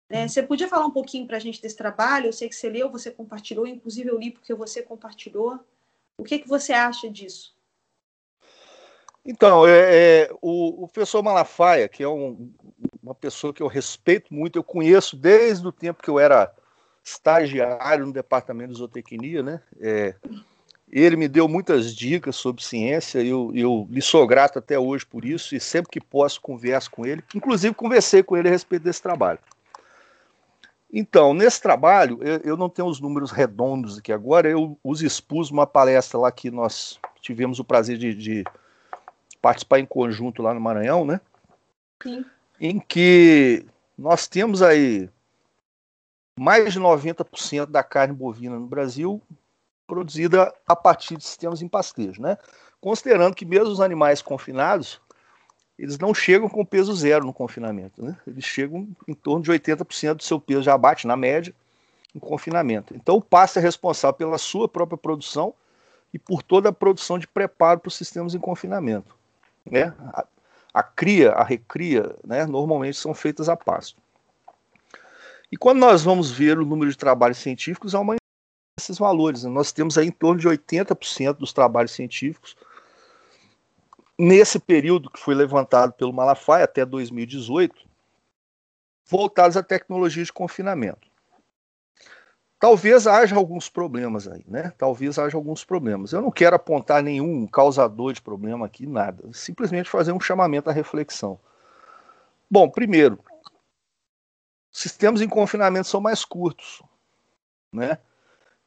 [0.08, 2.28] É, você podia falar um pouquinho para a gente desse trabalho?
[2.28, 5.60] Eu sei que você leu, você compartilhou, inclusive eu li porque você compartilhou.
[6.16, 7.56] O que, que você acha disso?
[9.26, 9.80] Então, é,
[10.26, 12.54] é, o, o, professor Malafaia, que é um,
[13.02, 16.54] uma pessoa que eu respeito muito, eu conheço desde o tempo que eu era
[17.04, 19.64] estagiário no departamento de zootecnia, né?
[20.98, 25.26] Ele me deu muitas dicas sobre ciência, eu, eu lhe sou grato até hoje por
[25.26, 27.22] isso, e sempre que posso converso com ele.
[27.36, 29.40] Inclusive, conversei com ele a respeito desse trabalho.
[30.90, 35.52] Então, nesse trabalho, eu, eu não tenho os números redondos aqui agora, eu os expus
[35.52, 38.44] numa palestra lá que nós tivemos o prazer de, de
[39.42, 41.20] participar em conjunto lá no Maranhão, né?
[42.02, 42.24] Sim.
[42.58, 43.66] Em que
[43.98, 45.10] nós temos aí
[46.40, 49.22] mais de 90% da carne bovina no Brasil
[49.88, 52.38] produzida a partir de sistemas em pastejo, né?
[52.82, 55.02] Considerando que mesmo os animais confinados,
[55.78, 58.18] eles não chegam com peso zero no confinamento, né?
[58.26, 61.54] Eles chegam em torno de 80% do seu peso já bate na média
[62.14, 62.96] em confinamento.
[62.96, 65.54] Então o pasto é responsável pela sua própria produção
[66.14, 69.16] e por toda a produção de preparo para os sistemas em confinamento,
[69.70, 69.94] né?
[70.14, 70.26] A,
[70.74, 74.02] a cria, a recria, né, normalmente são feitas a pasto.
[75.50, 78.16] E quando nós vamos ver o número de trabalhos científicos, há uma
[78.78, 79.44] esses valores.
[79.44, 79.50] Né?
[79.50, 82.56] Nós temos aí em torno de 80% dos trabalhos científicos
[84.18, 87.86] nesse período que foi levantado pelo Malafaia até 2018,
[89.06, 91.08] voltados à tecnologia de confinamento.
[92.58, 94.74] Talvez haja alguns problemas aí, né?
[94.78, 96.14] Talvez haja alguns problemas.
[96.14, 99.30] Eu não quero apontar nenhum causador de problema aqui, nada.
[99.34, 101.38] Simplesmente fazer um chamamento à reflexão.
[102.50, 103.20] Bom, primeiro,
[104.72, 106.82] sistemas em confinamento são mais curtos,
[107.72, 108.00] né?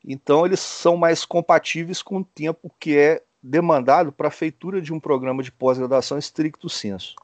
[0.04, 4.92] Então eles são mais compatíveis com o tempo que é demandado para a feitura de
[4.92, 7.14] um programa de pós-graduação estricto senso.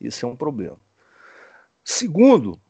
[0.00, 0.76] Isso é um problema.
[1.84, 2.60] Segundo,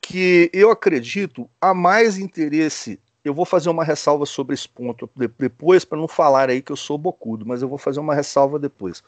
[0.00, 3.00] que eu acredito há mais interesse.
[3.22, 6.76] Eu vou fazer uma ressalva sobre esse ponto depois, para não falar aí que eu
[6.76, 9.02] sou bocudo, mas eu vou fazer uma ressalva depois.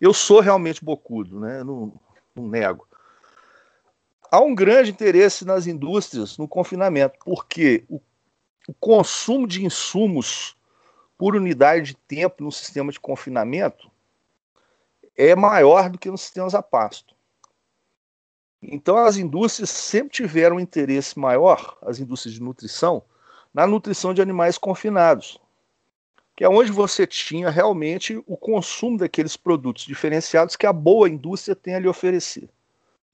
[0.00, 1.62] Eu sou realmente bocudo, né?
[1.62, 1.92] Não,
[2.34, 2.88] não nego.
[4.30, 8.00] Há um grande interesse nas indústrias no confinamento, porque o,
[8.68, 10.56] o consumo de insumos
[11.16, 13.90] por unidade de tempo no sistema de confinamento
[15.16, 17.14] é maior do que nos sistemas a pasto.
[18.62, 23.02] Então, as indústrias sempre tiveram um interesse maior, as indústrias de nutrição,
[23.52, 25.38] na nutrição de animais confinados,
[26.34, 31.54] que é onde você tinha realmente o consumo daqueles produtos diferenciados que a boa indústria
[31.54, 32.48] tem a lhe oferecer.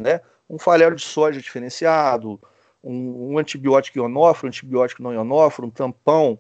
[0.01, 0.21] Né?
[0.49, 2.41] Um farelo de soja diferenciado,
[2.83, 6.39] um, um antibiótico ionóforo, um antibiótico não ionóforo, um tampão.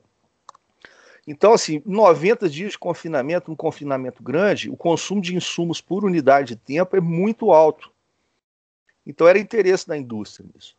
[1.26, 6.54] Então, assim, 90 dias de confinamento, um confinamento grande, o consumo de insumos por unidade
[6.54, 7.92] de tempo é muito alto.
[9.06, 10.76] Então era interesse da indústria nisso.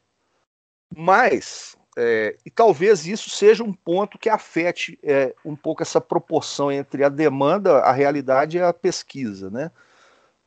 [0.96, 6.72] Mas, é, e talvez isso seja um ponto que afete é, um pouco essa proporção
[6.72, 9.72] entre a demanda, a realidade e a pesquisa, né?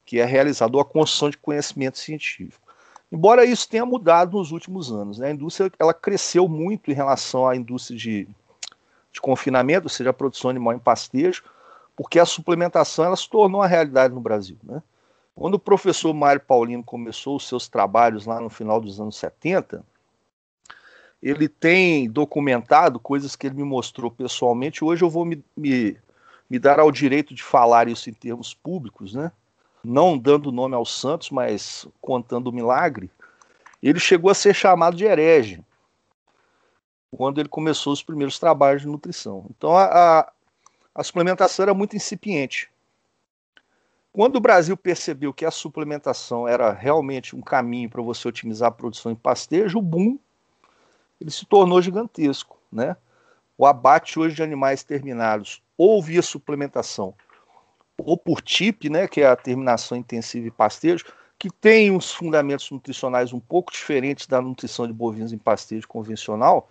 [0.05, 2.64] que é realizada, ou a construção de conhecimento científico.
[3.11, 5.29] Embora isso tenha mudado nos últimos anos, né?
[5.29, 8.29] a indústria ela cresceu muito em relação à indústria de,
[9.13, 11.45] de confinamento, ou seja, a produção animal em pastejo,
[11.97, 14.57] porque a suplementação ela se tornou uma realidade no Brasil.
[14.65, 14.83] Né?
[15.35, 19.85] Quando o professor Mário Paulino começou os seus trabalhos lá no final dos anos 70,
[21.23, 24.85] ele tem documentado coisas que ele me mostrou pessoalmente.
[24.85, 25.97] Hoje eu vou me, me,
[26.51, 29.33] me dar ao direito de falar isso em termos públicos, né?
[29.85, 33.11] Não dando nome aos santos, mas contando o milagre.
[33.83, 35.63] Ele chegou a ser chamado de herege
[37.11, 39.47] quando ele começou os primeiros trabalhos de nutrição.
[39.51, 40.33] Então a, a,
[40.95, 42.71] a suplementação era muito incipiente.
[44.13, 48.73] Quando o Brasil percebeu que a suplementação era realmente um caminho para você otimizar a
[48.73, 50.19] produção em pastejo, o boom
[51.21, 52.97] ele se tornou gigantesco, né?
[53.57, 57.15] O abate hoje de animais terminados ou via suplementação
[57.99, 61.05] ou por TIP, né, que é a terminação intensiva em pastejo,
[61.39, 66.71] que tem uns fundamentos nutricionais um pouco diferentes da nutrição de bovinos em pastejo convencional,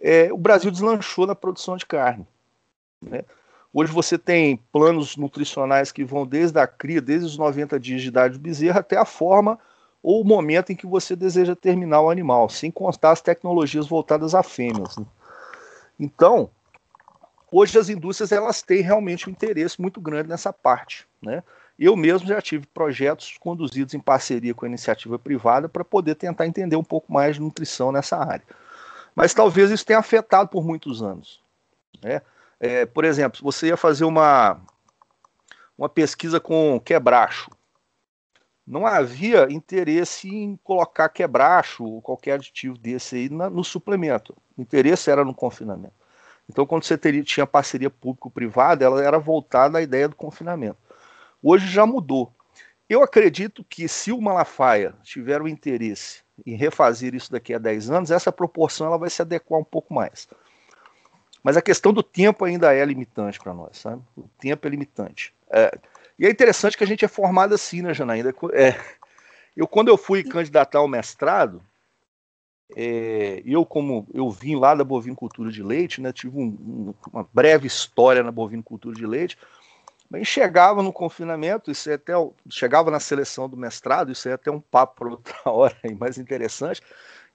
[0.00, 2.26] é, o Brasil deslanchou na produção de carne.
[3.00, 3.24] Né?
[3.72, 8.08] Hoje você tem planos nutricionais que vão desde a cria, desde os 90 dias de
[8.08, 9.58] idade do bezerro, até a forma
[10.02, 14.34] ou o momento em que você deseja terminar o animal, sem constar as tecnologias voltadas
[14.34, 14.96] a fêmeas.
[14.96, 15.04] Né?
[15.98, 16.50] Então,
[17.56, 21.06] hoje as indústrias elas têm realmente um interesse muito grande nessa parte.
[21.22, 21.42] Né?
[21.78, 26.46] Eu mesmo já tive projetos conduzidos em parceria com a iniciativa privada para poder tentar
[26.46, 28.44] entender um pouco mais de nutrição nessa área.
[29.14, 31.42] Mas talvez isso tenha afetado por muitos anos.
[32.02, 32.20] Né?
[32.60, 34.60] É, por exemplo, você ia fazer uma,
[35.78, 37.50] uma pesquisa com quebracho.
[38.66, 44.36] Não havia interesse em colocar quebracho ou qualquer aditivo desse aí na, no suplemento.
[44.56, 46.05] O interesse era no confinamento.
[46.48, 50.78] Então, quando você teria, tinha parceria público-privada, ela era voltada à ideia do confinamento.
[51.42, 52.32] Hoje já mudou.
[52.88, 57.90] Eu acredito que se o Malafaia tiver o interesse em refazer isso daqui a 10
[57.90, 60.28] anos, essa proporção ela vai se adequar um pouco mais.
[61.42, 64.02] Mas a questão do tempo ainda é limitante para nós, sabe?
[64.16, 65.34] O tempo é limitante.
[65.50, 65.76] É,
[66.18, 68.34] e é interessante que a gente é formado assim, né, Janaína?
[68.52, 68.74] É,
[69.56, 71.62] eu, quando eu fui candidatar ao mestrado,
[72.74, 77.28] é, eu, como eu vim lá da bovinocultura de leite, né, tive um, um, uma
[77.32, 79.38] breve história na bovinocultura de leite,
[80.10, 82.12] mas chegava no confinamento, isso é até
[82.48, 86.80] chegava na seleção do mestrado, isso é até um papo para outra hora mais interessante.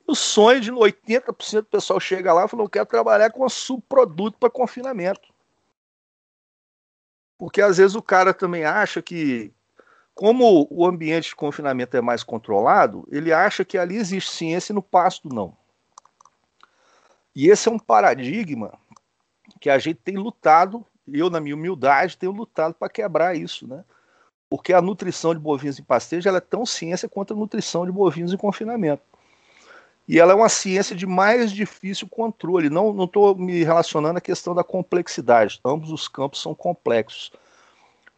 [0.07, 4.37] O sonho de 80% do pessoal chega lá e fala: Eu quero trabalhar com subproduto
[4.37, 5.31] para confinamento.
[7.37, 9.53] Porque às vezes o cara também acha que,
[10.21, 14.75] como o ambiente de confinamento é mais controlado, ele acha que ali existe ciência e
[14.75, 15.57] no pasto não.
[17.35, 18.71] E esse é um paradigma
[19.59, 23.83] que a gente tem lutado, eu, na minha humildade, tenho lutado para quebrar isso, né?
[24.47, 28.31] Porque a nutrição de bovinos em pastejo é tão ciência quanto a nutrição de bovinos
[28.31, 29.01] em confinamento.
[30.07, 32.69] E ela é uma ciência de mais difícil controle.
[32.69, 35.59] Não estou me relacionando à questão da complexidade.
[35.65, 37.31] Ambos os campos são complexos.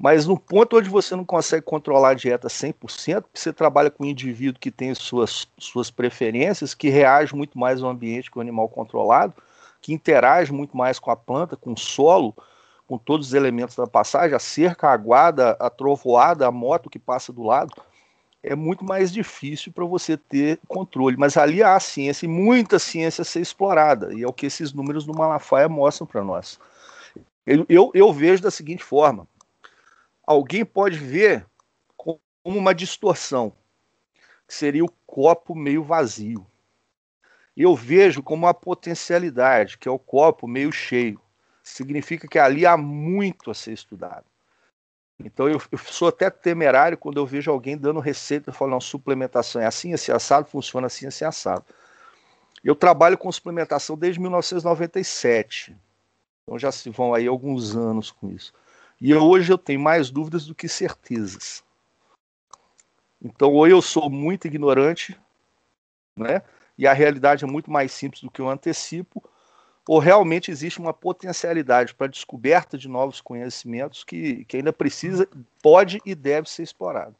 [0.03, 4.07] Mas no ponto onde você não consegue controlar a dieta 100%, você trabalha com um
[4.07, 8.67] indivíduo que tem suas, suas preferências, que reage muito mais ao ambiente que o animal
[8.67, 9.33] controlado,
[9.81, 12.35] que interage muito mais com a planta, com o solo,
[12.85, 16.99] com todos os elementos da passagem, a cerca, a aguada, a trovoada, a moto que
[16.99, 17.71] passa do lado,
[18.43, 21.15] é muito mais difícil para você ter controle.
[21.15, 24.73] Mas ali há ciência e muita ciência a ser explorada, e é o que esses
[24.73, 26.59] números do Malafaia mostram para nós.
[27.45, 29.25] Eu, eu, eu vejo da seguinte forma:
[30.25, 31.45] alguém pode ver
[31.97, 33.53] como uma distorção,
[34.47, 36.45] que seria o copo meio vazio.
[37.55, 41.21] Eu vejo como uma potencialidade, que é o copo meio cheio.
[41.61, 44.25] Significa que ali há muito a ser estudado.
[45.19, 49.61] Então eu, eu sou até temerário quando eu vejo alguém dando receita e falando, suplementação
[49.61, 51.65] é assim, esse assado, funciona assim, esse assado.
[52.63, 55.75] Eu trabalho com suplementação desde 1997.
[56.43, 58.53] Então já se vão aí alguns anos com isso.
[59.03, 61.61] E hoje eu tenho mais dúvidas do que certezas.
[63.21, 65.19] Então, ou eu sou muito ignorante,
[66.15, 66.41] né?
[66.77, 69.21] E a realidade é muito mais simples do que eu antecipo,
[69.85, 75.27] ou realmente existe uma potencialidade para descoberta de novos conhecimentos que, que ainda precisa,
[75.61, 77.17] pode e deve ser explorado.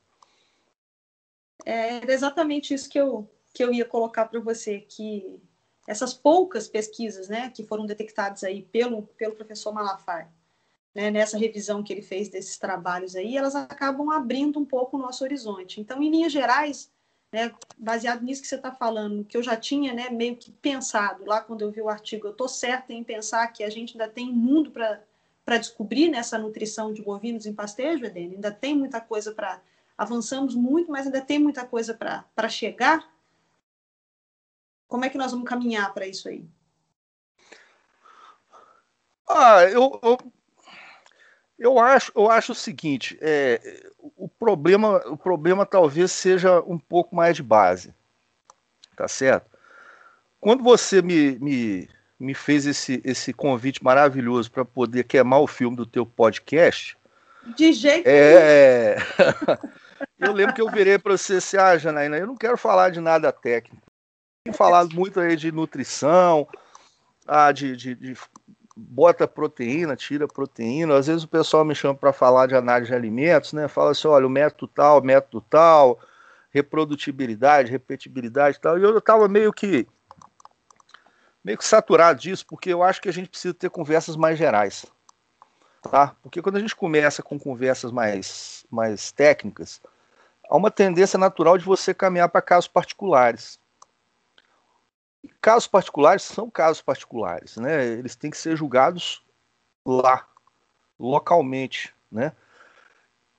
[1.66, 5.38] É exatamente isso que eu, que eu ia colocar para você, que
[5.86, 10.32] essas poucas pesquisas né, que foram detectadas aí pelo, pelo professor Malafaia,
[10.94, 15.00] né, nessa revisão que ele fez desses trabalhos aí, elas acabam abrindo um pouco o
[15.00, 15.82] nosso horizonte.
[15.82, 16.92] Então, em linhas gerais,
[17.32, 21.26] né, baseado nisso que você está falando, que eu já tinha né, meio que pensado
[21.26, 24.08] lá quando eu vi o artigo, eu estou certa em pensar que a gente ainda
[24.08, 29.34] tem mundo para descobrir nessa nutrição de bovinos em pastejo, Edene, ainda tem muita coisa
[29.34, 29.60] para.
[29.96, 33.08] Avançamos muito, mas ainda tem muita coisa para chegar.
[34.88, 36.44] Como é que nós vamos caminhar para isso aí?
[39.28, 40.18] Ah, eu, eu
[41.58, 47.16] eu acho, eu acho o seguinte, é, o problema, o problema talvez seja um pouco
[47.16, 47.94] mais de base,
[48.96, 49.50] tá certo?
[50.40, 51.90] Quando você me, me,
[52.20, 56.98] me fez esse, esse convite maravilhoso para poder queimar o filme do teu podcast,
[57.56, 58.96] de jeito é,
[60.20, 63.00] eu lembro que eu virei para você assim, ah, Janaína, eu não quero falar de
[63.00, 63.86] nada técnico.
[64.44, 66.48] Tenho falado muito aí de nutrição,
[67.28, 68.18] ah, de, de, de
[68.76, 70.96] bota proteína, tira proteína.
[70.96, 73.68] Às vezes o pessoal me chama para falar de análise de alimentos, né?
[73.68, 76.00] Fala assim, olha, o método tal, método tal,
[76.50, 78.78] reprodutibilidade, repetibilidade tal.
[78.78, 79.88] E eu estava meio que
[81.44, 84.86] meio que saturado disso, porque eu acho que a gente precisa ter conversas mais gerais.
[85.82, 86.16] Tá?
[86.22, 89.82] Porque quando a gente começa com conversas mais, mais técnicas,
[90.50, 93.60] há uma tendência natural de você caminhar para casos particulares
[95.42, 97.86] casos particulares são casos particulares, né?
[97.86, 99.24] Eles têm que ser julgados
[99.86, 100.28] lá,
[101.00, 102.34] localmente, né?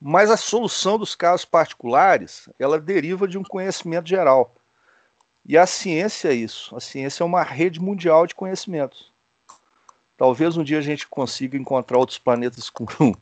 [0.01, 4.55] Mas a solução dos casos particulares, ela deriva de um conhecimento geral.
[5.47, 6.77] E a ciência é isso.
[6.77, 9.13] A ciência é uma rede mundial de conhecimentos.
[10.17, 12.87] Talvez um dia a gente consiga encontrar outros planetas com,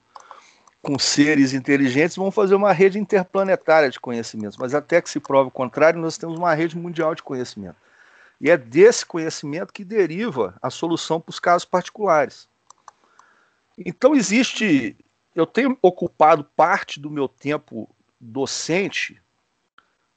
[0.83, 4.57] com seres inteligentes, vão fazer uma rede interplanetária de conhecimentos.
[4.57, 7.77] Mas até que se prove o contrário, nós temos uma rede mundial de conhecimento.
[8.43, 12.49] E é desse conhecimento que deriva a solução para os casos particulares.
[13.79, 14.97] Então existe,
[15.33, 17.89] eu tenho ocupado parte do meu tempo
[18.21, 19.23] docente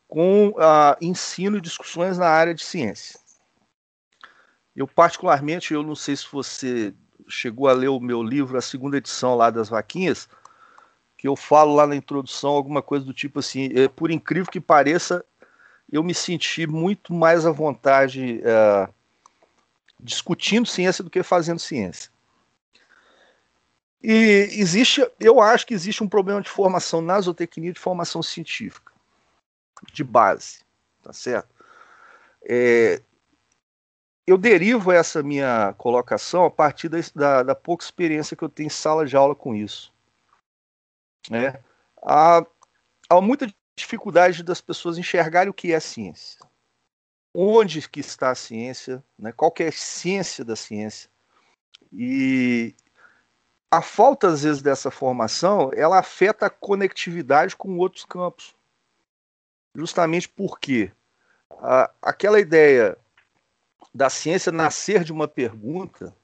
[0.08, 3.20] com uh, ensino e discussões na área de ciência.
[4.76, 6.96] Eu particularmente, eu não sei se você
[7.28, 10.28] chegou a ler o meu livro, a segunda edição lá das vaquinhas,
[11.16, 14.60] que eu falo lá na introdução alguma coisa do tipo assim, é, por incrível que
[14.60, 15.24] pareça,
[15.92, 18.94] eu me senti muito mais à vontade uh,
[20.00, 22.12] discutindo ciência do que fazendo ciência.
[24.02, 28.94] E existe, eu acho que existe um problema de formação na zootecnia de formação científica,
[29.92, 30.60] de base,
[31.02, 31.50] tá certo?
[32.48, 33.02] É,
[34.28, 38.68] eu derivo essa minha colocação a partir da, da, da, pouca experiência que eu tenho
[38.68, 39.92] em sala de aula com isso.
[41.30, 41.60] Né?
[42.04, 42.46] Há,
[43.10, 46.40] há muita dificuldade das pessoas enxergarem o que é ciência.
[47.34, 49.32] Onde que está a ciência, né?
[49.32, 51.10] qual é a ciência da ciência.
[51.92, 52.74] E
[53.70, 58.56] a falta, às vezes, dessa formação, ela afeta a conectividade com outros campos.
[59.76, 60.92] Justamente porque
[61.60, 62.98] a, aquela ideia
[63.94, 66.16] da ciência nascer de uma pergunta,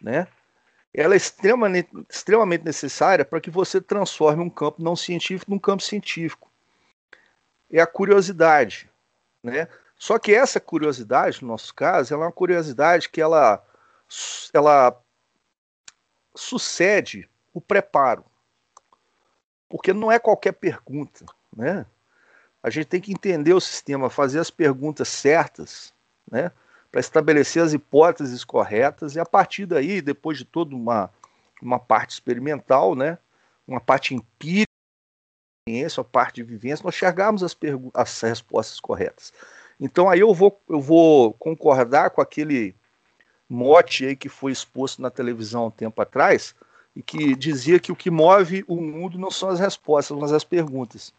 [0.00, 0.26] né?
[0.94, 5.82] Ela é extremamente, extremamente necessária para que você transforme um campo não científico num campo
[5.82, 6.48] científico.
[7.70, 8.88] É a curiosidade,
[9.42, 9.68] né?
[9.96, 13.64] Só que essa curiosidade, no nosso caso, ela é uma curiosidade que ela,
[14.52, 14.96] ela
[16.34, 18.24] sucede o preparo.
[19.68, 21.24] porque não é qualquer pergunta,
[21.56, 21.84] né?
[22.62, 25.92] A gente tem que entender o sistema, fazer as perguntas certas,
[26.30, 26.52] né?
[26.94, 31.10] Para estabelecer as hipóteses corretas e a partir daí, depois de toda uma,
[31.60, 33.18] uma parte experimental, né?
[33.66, 34.70] Uma parte empírica,
[35.68, 39.32] uma parte de vivência, nós chegarmos às, respostas corretas.
[39.80, 42.76] Então aí eu vou, eu vou concordar com aquele
[43.48, 46.54] mote aí que foi exposto na televisão um tempo atrás,
[46.94, 50.44] e que dizia que o que move o mundo não são as respostas, mas as
[50.44, 51.12] perguntas.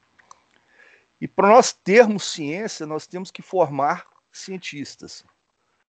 [1.20, 5.26] E para nós termos ciência, nós temos que formar cientistas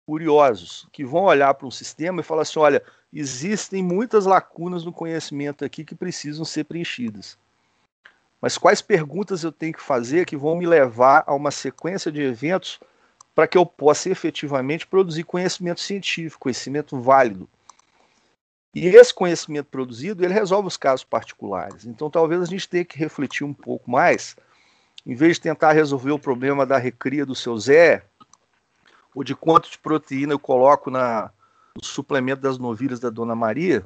[0.07, 2.83] curiosos, que vão olhar para um sistema e falar assim: olha,
[3.13, 7.39] existem muitas lacunas no conhecimento aqui que precisam ser preenchidas.
[8.41, 12.23] Mas quais perguntas eu tenho que fazer que vão me levar a uma sequência de
[12.23, 12.81] eventos
[13.35, 17.49] para que eu possa efetivamente produzir conhecimento científico, conhecimento válido?
[18.75, 21.85] E esse conhecimento produzido, ele resolve os casos particulares.
[21.85, 24.37] Então, talvez a gente tenha que refletir um pouco mais,
[25.05, 28.05] em vez de tentar resolver o problema da recria do seu Zé,
[29.15, 31.31] ou de quanto de proteína eu coloco na,
[31.75, 33.85] no suplemento das novilhas da Dona Maria,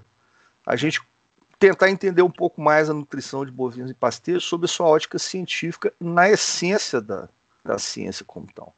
[0.66, 1.00] a gente
[1.58, 5.18] tentar entender um pouco mais a nutrição de bovinos e pasteiros sob a sua ótica
[5.18, 7.28] científica, na essência da,
[7.64, 8.74] da ciência como tal.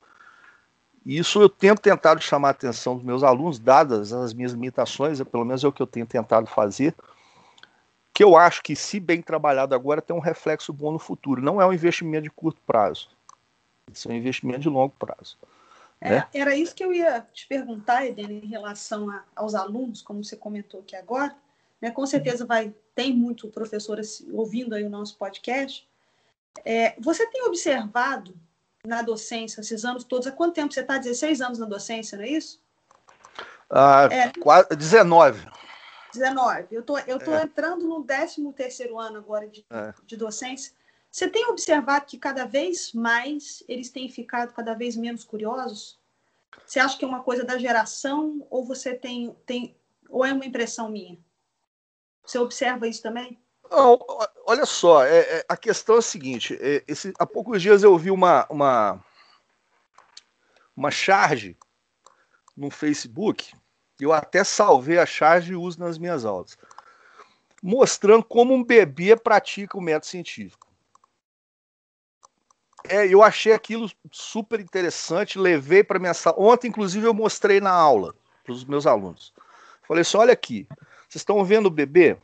[1.05, 5.45] Isso eu tenho tentado chamar a atenção dos meus alunos, dadas as minhas limitações, pelo
[5.45, 6.95] menos é o que eu tenho tentado fazer,
[8.13, 11.43] que eu acho que, se bem trabalhado agora, tem um reflexo bom no futuro.
[11.43, 13.09] Não é um investimento de curto prazo,
[13.93, 15.37] isso é um investimento de longo prazo.
[16.01, 16.29] É, né?
[16.33, 20.37] Era isso que eu ia te perguntar, Edena, em relação a, aos alunos, como você
[20.37, 21.35] comentou aqui agora.
[21.81, 21.91] Né?
[21.91, 24.01] Com certeza vai tem muito professor
[24.33, 25.87] ouvindo aí o nosso podcast.
[26.65, 28.35] É, você tem observado
[28.85, 30.27] na docência, esses anos todos.
[30.27, 30.97] Há quanto tempo você está?
[30.97, 32.59] 16 anos na docência, não é isso?
[33.69, 34.33] Ah, é,
[34.75, 35.47] 19.
[36.15, 36.67] 19.
[36.71, 37.43] Eu tô, estou tô é.
[37.43, 39.93] entrando no 13 terceiro ano agora de, é.
[40.07, 40.73] de docência.
[41.17, 45.99] Você tem observado que cada vez mais eles têm ficado cada vez menos curiosos?
[46.67, 49.75] Você acha que é uma coisa da geração ou você tem, tem
[50.11, 51.19] ou é uma impressão minha?
[52.23, 53.41] Você observa isso também?
[53.71, 53.99] Não,
[54.45, 57.97] olha só, é, é, a questão é a seguinte: é, esse, há poucos dias eu
[57.97, 59.03] vi uma, uma,
[60.77, 61.57] uma charge
[62.55, 63.55] no Facebook,
[63.99, 66.59] eu até salvei a charge e uso nas minhas aulas,
[67.63, 70.67] mostrando como um bebê pratica o método científico.
[72.89, 76.37] É, eu achei aquilo super interessante, levei para minha sala.
[76.39, 78.15] Ontem, inclusive, eu mostrei na aula
[78.45, 79.33] para os meus alunos.
[79.87, 80.67] Falei assim: olha aqui,
[81.09, 82.17] vocês estão vendo o bebê?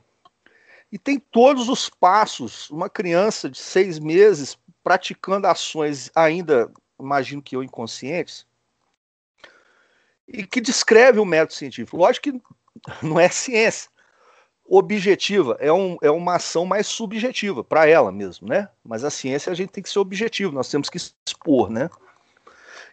[0.91, 2.69] E tem todos os passos.
[2.71, 8.47] Uma criança de seis meses praticando ações ainda, imagino que eu, inconscientes,
[10.27, 11.97] e que descreve o método científico.
[11.97, 12.43] Lógico que
[13.07, 13.92] não é ciência
[14.65, 18.69] objetiva, é, um, é uma ação mais subjetiva para ela mesmo, né?
[18.85, 21.91] Mas a ciência a gente tem que ser objetivo, nós temos que expor, né?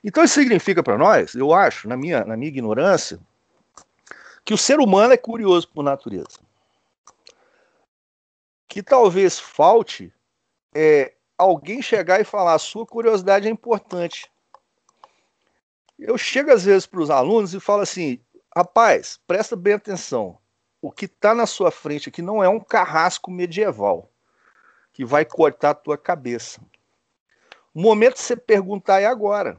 [0.03, 3.19] Então isso significa para nós, eu acho, na minha, na minha ignorância,
[4.43, 6.39] que o ser humano é curioso por natureza
[8.69, 10.13] que talvez falte
[10.73, 14.31] é, alguém chegar e falar: a sua curiosidade é importante.
[15.97, 18.21] Eu chego às vezes para os alunos e falo assim:
[18.55, 20.37] rapaz, presta bem atenção.
[20.81, 24.09] O que está na sua frente aqui não é um carrasco medieval
[24.93, 26.61] que vai cortar a tua cabeça.
[27.73, 29.57] O momento de você perguntar é agora.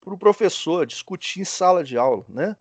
[0.00, 2.56] Para o professor discutir em sala de aula, né?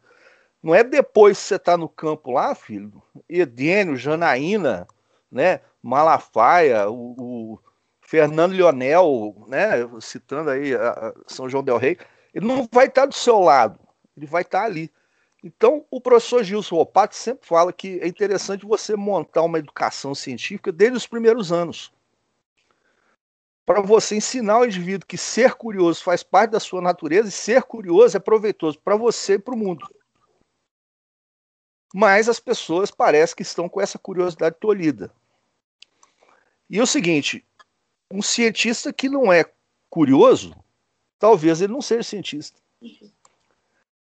[0.61, 4.85] Não é depois que você está no campo lá, filho, Edênio, Janaína,
[5.31, 7.59] né, Malafaia, o, o
[8.01, 9.69] Fernando Leonel, né,
[10.01, 11.97] citando aí a São João del Rei,
[12.33, 13.79] ele não vai estar tá do seu lado,
[14.17, 14.91] ele vai estar tá ali.
[15.43, 20.71] Então, o professor Gilson Ropato sempre fala que é interessante você montar uma educação científica
[20.71, 21.93] desde os primeiros anos.
[23.65, 27.63] Para você ensinar o indivíduo que ser curioso faz parte da sua natureza e ser
[27.63, 29.87] curioso é proveitoso para você e para o mundo.
[31.93, 35.11] Mas as pessoas parecem que estão com essa curiosidade tolhida.
[36.69, 37.45] E é o seguinte:
[38.11, 39.45] um cientista que não é
[39.89, 40.53] curioso,
[41.17, 42.59] talvez ele não seja cientista.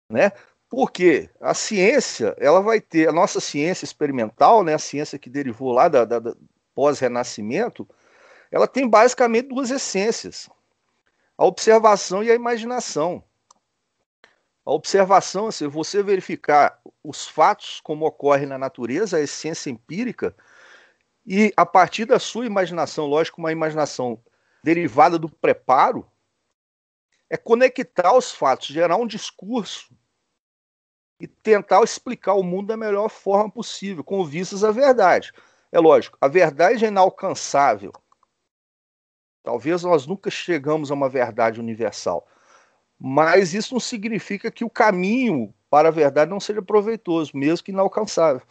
[0.08, 0.32] Né?
[0.72, 5.70] Porque a ciência, ela vai ter, a nossa ciência experimental, né, a ciência que derivou
[5.70, 6.34] lá da, da, da
[6.74, 7.86] pós-renascimento,
[8.50, 10.48] ela tem basicamente duas essências:
[11.36, 13.22] a observação e a imaginação.
[14.64, 20.34] A observação, assim, você verificar os fatos como ocorrem na natureza, a essência empírica,
[21.26, 24.18] e a partir da sua imaginação, lógico, uma imaginação
[24.64, 26.10] derivada do preparo,
[27.28, 29.94] é conectar os fatos, gerar um discurso
[31.22, 35.32] e tentar explicar o mundo da melhor forma possível, com vistas à verdade.
[35.70, 37.92] É lógico, a verdade é inalcançável.
[39.44, 42.26] Talvez nós nunca chegamos a uma verdade universal.
[42.98, 47.70] Mas isso não significa que o caminho para a verdade não seja proveitoso, mesmo que
[47.70, 48.42] inalcançável.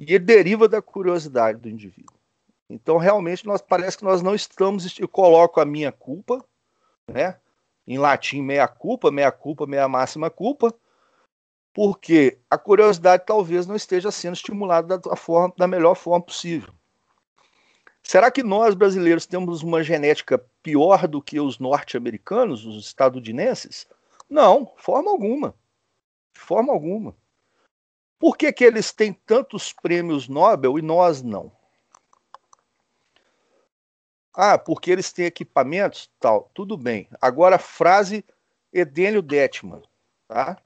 [0.00, 2.16] E ele deriva da curiosidade do indivíduo.
[2.70, 4.98] Então, realmente, nós parece que nós não estamos.
[4.98, 6.42] Eu coloco a minha culpa,
[7.06, 7.36] né?
[7.86, 10.74] Em latim, meia culpa, meia culpa, meia máxima culpa,
[11.78, 16.74] porque a curiosidade talvez não esteja sendo estimulada da, forma, da melhor forma possível.
[18.02, 23.86] Será que nós brasileiros temos uma genética pior do que os norte-americanos, os estadunidenses?
[24.28, 25.54] Não, forma alguma.
[26.32, 27.14] Forma alguma.
[28.18, 31.52] Por que, que eles têm tantos prêmios Nobel e nós não?
[34.34, 36.50] Ah, porque eles têm equipamentos, tal.
[36.52, 37.08] Tudo bem.
[37.20, 38.24] Agora a frase
[38.72, 39.82] Edênio Detman,
[40.26, 40.60] tá?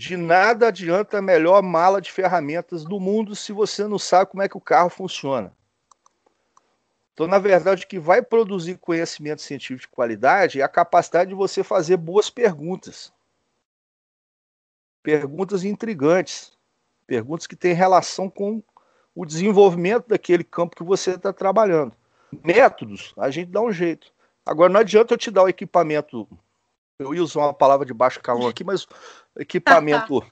[0.00, 4.42] De nada adianta a melhor mala de ferramentas do mundo se você não sabe como
[4.42, 5.54] é que o carro funciona.
[7.12, 11.34] Então, na verdade, o que vai produzir conhecimento científico de qualidade é a capacidade de
[11.34, 13.12] você fazer boas perguntas.
[15.02, 16.56] Perguntas intrigantes.
[17.06, 18.62] Perguntas que têm relação com
[19.14, 21.92] o desenvolvimento daquele campo que você está trabalhando.
[22.42, 24.10] Métodos, a gente dá um jeito.
[24.46, 26.26] Agora, não adianta eu te dar o equipamento.
[27.00, 28.86] Eu ia usar uma palavra de baixo calão aqui, mas
[29.36, 30.22] equipamento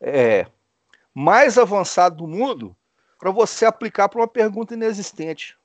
[0.00, 0.46] é,
[1.14, 2.76] mais avançado do mundo
[3.20, 5.56] para você aplicar para uma pergunta inexistente.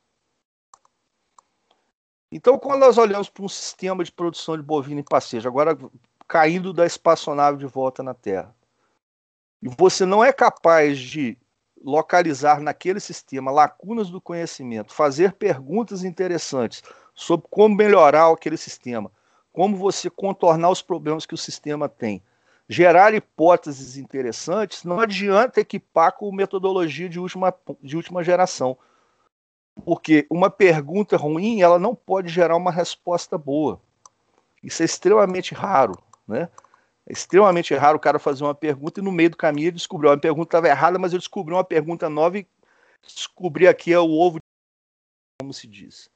[2.32, 5.76] Então, quando nós olhamos para um sistema de produção de bovino em passeio, agora
[6.28, 8.54] caindo da espaçonave de volta na Terra,
[9.60, 11.36] e você não é capaz de
[11.84, 16.84] localizar naquele sistema lacunas do conhecimento, fazer perguntas interessantes
[17.16, 19.12] sobre como melhorar aquele sistema,
[19.58, 22.22] como você contornar os problemas que o sistema tem,
[22.70, 27.52] gerar hipóteses interessantes, não adianta equipar com metodologia de última,
[27.82, 28.78] de última geração.
[29.84, 33.82] Porque uma pergunta ruim, ela não pode gerar uma resposta boa.
[34.62, 35.98] Isso é extremamente raro,
[36.28, 36.50] né?
[37.08, 40.12] É extremamente raro o cara fazer uma pergunta e no meio do caminho ele descobriu
[40.12, 42.48] uma pergunta estava errada, mas ele descobriu uma pergunta nova e
[43.02, 44.38] descobri aqui é o ovo,
[45.42, 46.12] como se diz.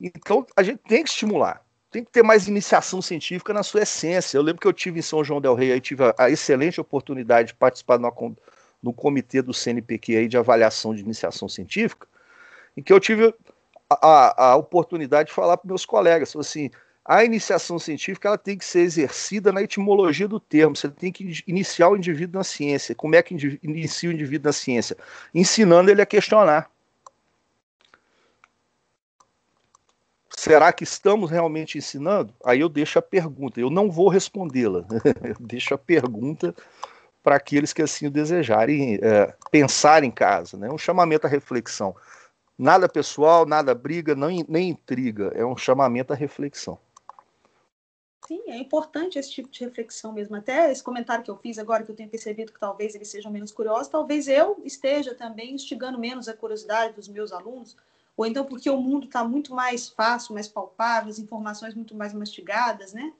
[0.00, 4.36] Então a gente tem que estimular, tem que ter mais iniciação científica na sua essência.
[4.36, 6.80] Eu lembro que eu tive em São João del Rei, aí tive a, a excelente
[6.80, 12.06] oportunidade de participar no, comitê do CNPq aí de avaliação de iniciação científica
[12.76, 13.34] em que eu tive
[13.90, 16.70] a, a, a oportunidade de falar para meus colegas, assim,
[17.04, 20.76] a iniciação científica ela tem que ser exercida na etimologia do termo.
[20.76, 22.94] Você tem que iniciar o indivíduo na ciência.
[22.94, 24.94] Como é que inicia o indivíduo na ciência?
[25.34, 26.70] Ensinando ele a questionar.
[30.38, 32.32] Será que estamos realmente ensinando?
[32.44, 33.58] Aí eu deixo a pergunta.
[33.58, 34.86] Eu não vou respondê-la.
[35.28, 36.54] eu deixo a pergunta
[37.24, 40.56] para aqueles que assim o desejarem é, pensar em casa.
[40.56, 40.70] Né?
[40.70, 41.92] Um chamamento à reflexão.
[42.56, 45.32] Nada pessoal, nada briga, nem, nem intriga.
[45.34, 46.78] É um chamamento à reflexão.
[48.28, 50.36] Sim, é importante esse tipo de reflexão mesmo.
[50.36, 53.32] Até esse comentário que eu fiz agora, que eu tenho percebido que talvez eles sejam
[53.32, 57.76] menos curiosos, talvez eu esteja também instigando menos a curiosidade dos meus alunos,
[58.18, 62.12] ou então porque o mundo está muito mais fácil, mais palpável, as informações muito mais
[62.12, 63.12] mastigadas, né?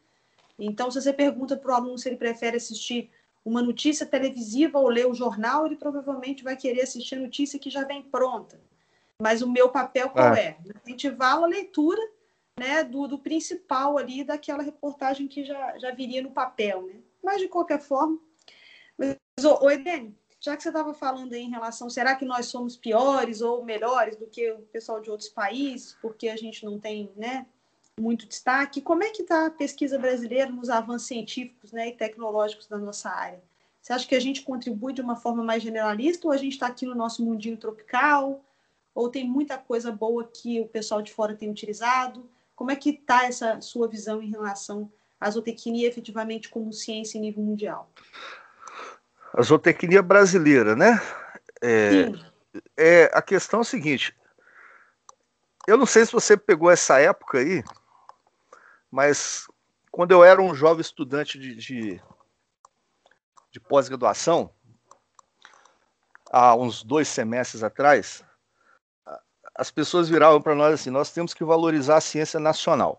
[0.59, 3.09] Então, se você pergunta para o aluno se ele prefere assistir
[3.44, 7.70] uma notícia televisiva ou ler o jornal, ele provavelmente vai querer assistir a notícia que
[7.70, 8.61] já vem pronta.
[9.22, 10.40] Mas o meu papel qual é?
[10.40, 10.59] é?
[10.84, 12.03] Incentivar a leitura
[12.59, 16.82] né, do, do, principal ali daquela reportagem que já, já viria no papel.
[16.82, 16.94] Né?
[17.22, 18.18] Mas, de qualquer forma.
[18.99, 22.47] Mas, ô, ô Edene, já que você estava falando aí em relação, será que nós
[22.47, 26.78] somos piores ou melhores do que o pessoal de outros países, porque a gente não
[26.78, 27.47] tem né,
[27.99, 28.80] muito destaque?
[28.80, 33.11] Como é que está a pesquisa brasileira nos avanços científicos né, e tecnológicos da nossa
[33.11, 33.43] área?
[33.80, 36.66] Você acha que a gente contribui de uma forma mais generalista ou a gente está
[36.66, 38.45] aqui no nosso mundinho tropical?
[38.95, 42.28] Ou tem muita coisa boa que o pessoal de fora tem utilizado?
[42.55, 47.22] Como é que está essa sua visão em relação à zootecnia efetivamente como ciência em
[47.22, 47.91] nível mundial?
[49.35, 51.01] A zootecnia brasileira, né?
[51.62, 52.11] É,
[52.76, 54.16] é, a questão é a seguinte:
[55.66, 57.62] eu não sei se você pegou essa época aí,
[58.91, 59.47] mas
[59.91, 62.03] quando eu era um jovem estudante de, de,
[63.51, 64.51] de pós-graduação,
[66.31, 68.24] há uns dois semestres atrás,
[69.55, 72.99] as pessoas viravam para nós assim: nós temos que valorizar a ciência nacional.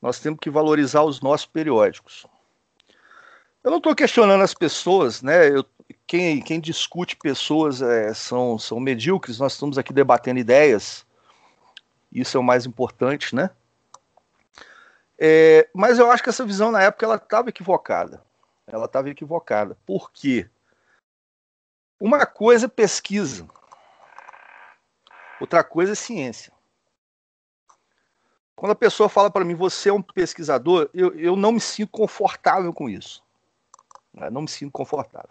[0.00, 2.26] Nós temos que valorizar os nossos periódicos.
[3.64, 5.48] Eu não estou questionando as pessoas, né?
[5.48, 5.64] Eu,
[6.06, 11.06] quem, quem discute pessoas é, são, são medíocres, nós estamos aqui debatendo ideias,
[12.12, 13.48] isso é o mais importante, né?
[15.18, 18.22] É, mas eu acho que essa visão na época ela estava equivocada.
[18.66, 19.78] Ela estava equivocada.
[19.86, 20.46] Por quê?
[21.98, 23.48] Uma coisa é pesquisa,
[25.40, 26.52] outra coisa é ciência.
[28.54, 31.90] Quando a pessoa fala para mim, você é um pesquisador, eu, eu não me sinto
[31.90, 33.23] confortável com isso.
[34.14, 34.30] Né?
[34.30, 35.30] Não me sinto confortável.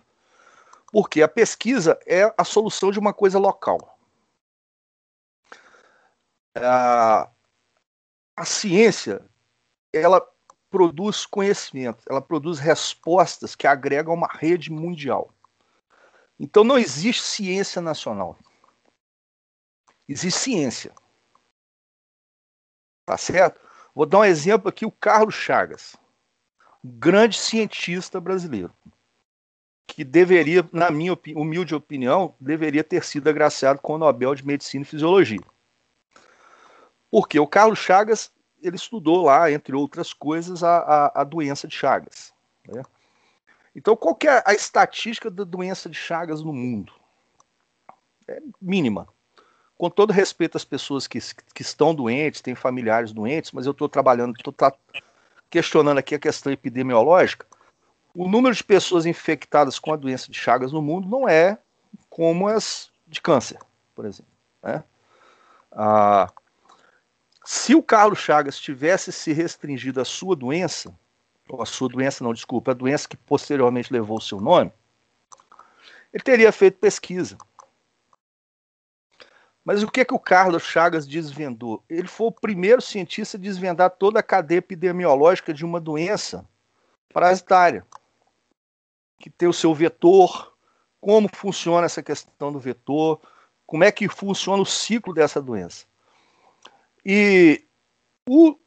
[0.91, 3.97] Porque a pesquisa é a solução de uma coisa local.
[6.55, 7.29] A,
[8.35, 9.25] a ciência,
[9.91, 10.21] ela
[10.69, 15.33] produz conhecimento, ela produz respostas que agregam uma rede mundial.
[16.39, 18.37] Então não existe ciência nacional.
[20.07, 20.93] Existe ciência.
[23.05, 23.59] Tá certo?
[23.95, 25.95] Vou dar um exemplo aqui, o Carlos Chagas,
[26.83, 28.73] grande cientista brasileiro,
[29.87, 34.83] que deveria, na minha humilde opinião, deveria ter sido agraciado com o Nobel de Medicina
[34.83, 35.41] e Fisiologia.
[37.09, 38.31] Porque o Carlos Chagas,
[38.61, 42.33] ele estudou lá, entre outras coisas, a, a, a doença de Chagas.
[42.67, 42.81] Né?
[43.75, 46.93] Então, qual que é a estatística da doença de Chagas no mundo?
[48.27, 49.07] É mínima
[49.83, 51.19] com todo respeito às pessoas que,
[51.53, 54.53] que estão doentes, têm familiares doentes, mas eu estou trabalhando, estou
[55.53, 57.45] questionando aqui a questão epidemiológica.
[58.15, 61.59] O número de pessoas infectadas com a doença de Chagas no mundo não é
[62.09, 63.59] como as de câncer,
[63.93, 64.31] por exemplo.
[64.63, 64.83] Né?
[65.71, 66.27] Ah,
[67.45, 70.91] se o Carlos Chagas tivesse se restringido à sua doença,
[71.47, 74.73] ou a sua doença, não, desculpa, a doença que posteriormente levou o seu nome,
[76.11, 77.37] ele teria feito pesquisa
[79.65, 81.83] mas o que, é que o Carlos Chagas desvendou?
[81.89, 86.45] Ele foi o primeiro cientista a desvendar toda a cadeia epidemiológica de uma doença
[87.13, 87.85] parasitária,
[89.19, 90.53] que tem o seu vetor,
[90.99, 93.21] como funciona essa questão do vetor,
[93.65, 95.85] como é que funciona o ciclo dessa doença.
[97.05, 97.65] E
[98.27, 98.57] o,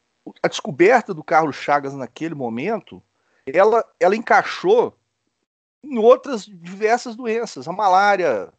[0.41, 3.03] a descoberta do Carlos Chagas naquele momento,
[3.45, 4.97] ela, ela encaixou
[5.83, 8.51] em outras diversas doenças, a malária,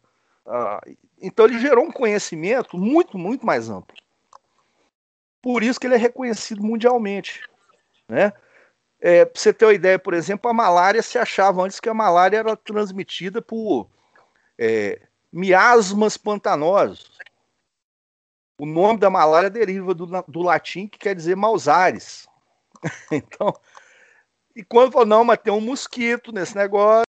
[0.45, 0.81] a
[1.21, 3.95] então ele gerou um conhecimento muito, muito mais amplo.
[5.41, 7.47] Por isso que ele é reconhecido mundialmente.
[8.07, 8.33] Né?
[8.99, 11.93] É, para você ter uma ideia, por exemplo, a malária se achava antes que a
[11.93, 13.89] malária era transmitida por
[14.57, 15.01] é,
[15.31, 17.17] miasmas pantanosos.
[18.59, 22.27] O nome da malária deriva do, do latim que quer dizer mausares.
[23.09, 23.53] então,
[24.53, 27.05] e quando falou, não, mas tem um mosquito nesse negócio,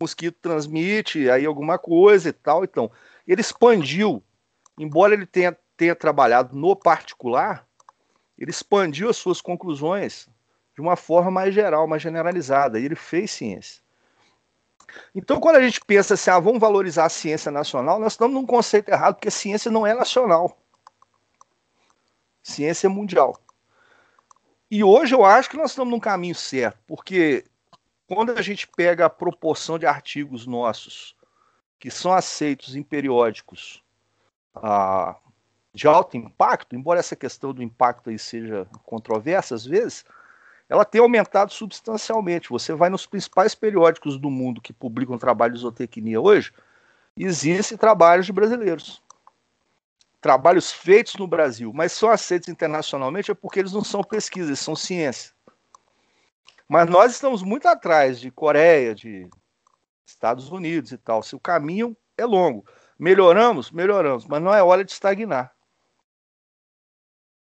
[0.00, 2.90] o mosquito transmite aí alguma coisa e tal, então
[3.28, 4.22] ele expandiu,
[4.78, 7.68] embora ele tenha, tenha trabalhado no particular,
[8.38, 10.28] ele expandiu as suas conclusões
[10.74, 13.82] de uma forma mais geral, mais generalizada, e ele fez ciência.
[15.14, 18.46] Então, quando a gente pensa assim, ah, vamos valorizar a ciência nacional, nós estamos num
[18.46, 20.56] conceito errado, porque a ciência não é nacional.
[22.42, 23.38] Ciência é mundial.
[24.70, 27.44] E hoje eu acho que nós estamos num caminho certo, porque
[28.06, 31.17] quando a gente pega a proporção de artigos nossos
[31.78, 33.82] que são aceitos em periódicos
[34.54, 35.16] ah,
[35.72, 40.04] de alto impacto, embora essa questão do impacto aí seja controversa às vezes,
[40.68, 42.50] ela tem aumentado substancialmente.
[42.50, 46.52] Você vai nos principais periódicos do mundo que publicam trabalho de zootecnia hoje,
[47.16, 49.02] existem trabalhos de brasileiros.
[50.20, 54.74] Trabalhos feitos no Brasil, mas são aceitos internacionalmente é porque eles não são pesquisas, são
[54.74, 55.32] ciência.
[56.68, 59.28] Mas nós estamos muito atrás de Coreia, de
[60.08, 61.22] Estados Unidos e tal.
[61.22, 62.64] Se o caminho é longo.
[62.98, 63.70] Melhoramos?
[63.70, 65.54] Melhoramos, mas não é hora de estagnar.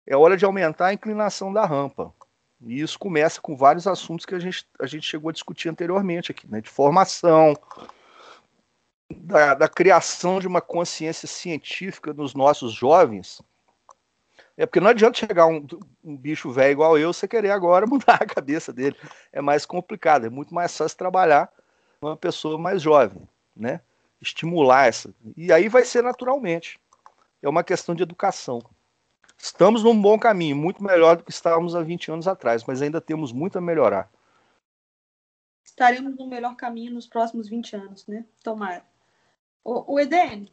[0.06, 2.12] É hora de aumentar a inclinação da rampa.
[2.60, 6.30] E isso começa com vários assuntos que a gente, a gente chegou a discutir anteriormente
[6.30, 6.60] aqui, né?
[6.60, 7.54] De formação,
[9.10, 13.40] da, da criação de uma consciência científica nos nossos jovens.
[14.56, 15.66] É porque não adianta chegar um,
[16.02, 18.96] um bicho velho igual eu, você querer agora mudar a cabeça dele.
[19.32, 21.50] É mais complicado, é muito mais fácil trabalhar
[22.10, 23.80] uma pessoa mais jovem, né?
[24.20, 25.14] Estimular essa.
[25.36, 26.78] E aí vai ser naturalmente.
[27.42, 28.60] É uma questão de educação.
[29.38, 33.00] Estamos num bom caminho, muito melhor do que estávamos há 20 anos atrás, mas ainda
[33.00, 34.10] temos muito a melhorar.
[35.62, 38.24] Estaremos no melhor caminho nos próximos 20 anos, né?
[38.42, 38.82] Tomara.
[39.62, 40.50] O, o Eden,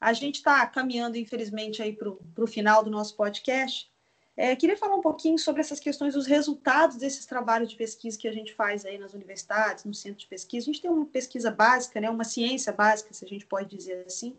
[0.00, 3.90] a gente está caminhando, infelizmente, aí para o final do nosso podcast.
[4.36, 8.26] É, queria falar um pouquinho sobre essas questões, os resultados desses trabalhos de pesquisa que
[8.26, 10.64] a gente faz aí nas universidades, no centro de pesquisa.
[10.64, 14.04] A gente tem uma pesquisa básica, né, uma ciência básica, se a gente pode dizer
[14.06, 14.36] assim,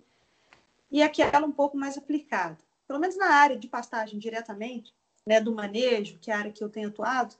[0.91, 2.58] e aquela um pouco mais aplicada.
[2.88, 4.93] Pelo menos na área de pastagem diretamente,
[5.26, 7.34] né, do manejo, que é a área que eu tenho atuado,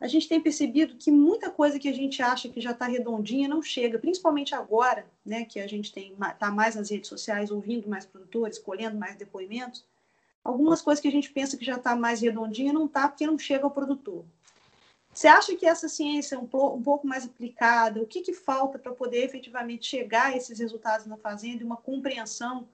[0.00, 3.48] a gente tem percebido que muita coisa que a gente acha que já está redondinha
[3.48, 8.06] não chega, principalmente agora, né, que a gente está mais nas redes sociais, ouvindo mais
[8.06, 9.84] produtores, colhendo mais depoimentos
[10.48, 13.38] algumas coisas que a gente pensa que já está mais redondinha não está porque não
[13.38, 14.24] chega ao produtor.
[15.12, 18.00] Você acha que essa ciência é um, um pouco mais aplicada?
[18.00, 21.76] O que, que falta para poder efetivamente chegar a esses resultados na fazenda e uma
[21.76, 22.66] compreensão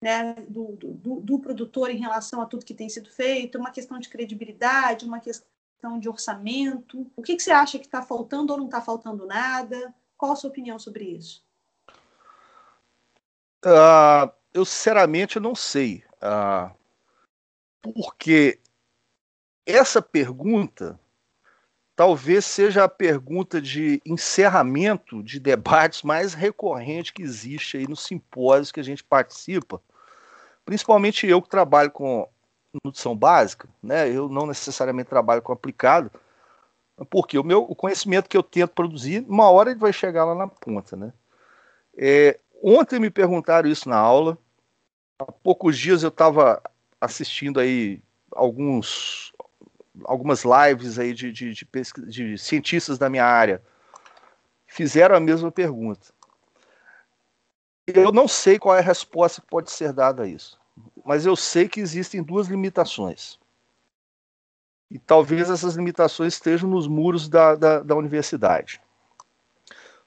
[0.00, 3.98] né, do, do, do, produtor em relação a tudo que tem sido feito, uma questão
[3.98, 7.10] de credibilidade, uma questão de orçamento.
[7.16, 9.92] O que, que você acha que está faltando ou não está faltando nada?
[10.16, 11.44] Qual a sua opinião sobre isso?
[13.64, 16.04] Uh, eu sinceramente não sei.
[16.22, 16.77] Uh,
[17.82, 18.60] porque
[19.66, 20.98] essa pergunta
[21.98, 28.70] talvez seja a pergunta de encerramento de debates mais recorrente que existe aí nos simpósios
[28.70, 29.82] que a gente participa,
[30.64, 32.28] principalmente eu que trabalho com
[32.84, 34.08] nutrição básica, né?
[34.08, 36.10] Eu não necessariamente trabalho com aplicado,
[37.10, 40.36] porque o meu o conhecimento que eu tento produzir, uma hora ele vai chegar lá
[40.36, 41.12] na ponta, né?
[41.96, 44.38] É, ontem me perguntaram isso na aula.
[45.18, 46.62] Há poucos dias eu estava
[47.00, 49.32] assistindo aí alguns
[50.04, 51.66] algumas lives aí de, de, de,
[52.08, 53.62] de cientistas da minha área
[54.66, 56.12] fizeram a mesma pergunta.
[57.86, 60.60] Eu não sei qual é a resposta que pode ser dada a isso,
[61.04, 63.38] mas eu sei que existem duas limitações.
[64.90, 68.80] E talvez essas limitações estejam nos muros da, da, da universidade.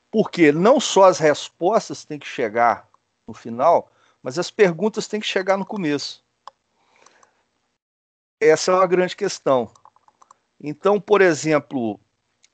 [0.10, 2.88] Porque não só as respostas têm que chegar
[3.28, 6.24] no final, mas as perguntas têm que chegar no começo.
[8.42, 9.72] Essa é uma grande questão.
[10.60, 12.00] Então, por exemplo,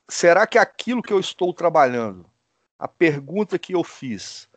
[0.10, 2.26] será que aquilo que eu estou trabalhando,
[2.78, 4.50] a pergunta que eu fiz,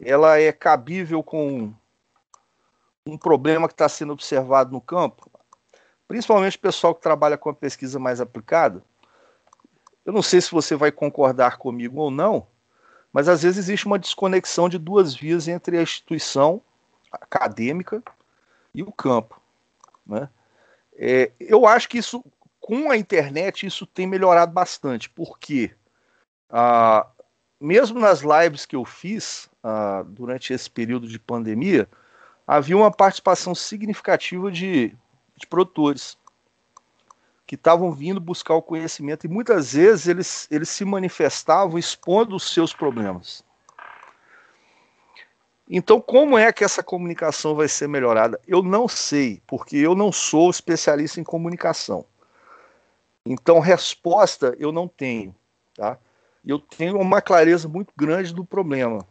[0.00, 1.72] ela é cabível com
[3.06, 5.30] um problema que está sendo observado no campo?
[6.08, 8.82] Principalmente o pessoal que trabalha com a pesquisa mais aplicada.
[10.04, 12.44] Eu não sei se você vai concordar comigo ou não,
[13.12, 16.60] mas às vezes existe uma desconexão de duas vias entre a instituição
[17.12, 18.02] acadêmica
[18.74, 19.40] e o campo.
[20.04, 20.28] Né?
[20.94, 22.24] É, eu acho que isso
[22.60, 25.72] com a internet isso tem melhorado bastante, porque
[26.48, 27.06] ah,
[27.60, 31.88] mesmo nas lives que eu fiz ah, durante esse período de pandemia,
[32.46, 34.94] havia uma participação significativa de,
[35.36, 36.16] de produtores
[37.46, 42.52] que estavam vindo buscar o conhecimento e muitas vezes eles, eles se manifestavam expondo os
[42.52, 43.44] seus problemas.
[45.68, 48.40] Então, como é que essa comunicação vai ser melhorada?
[48.46, 52.04] Eu não sei, porque eu não sou especialista em comunicação.
[53.24, 55.34] Então, resposta eu não tenho,
[55.74, 55.98] tá?
[56.44, 59.06] Eu tenho uma clareza muito grande do problema,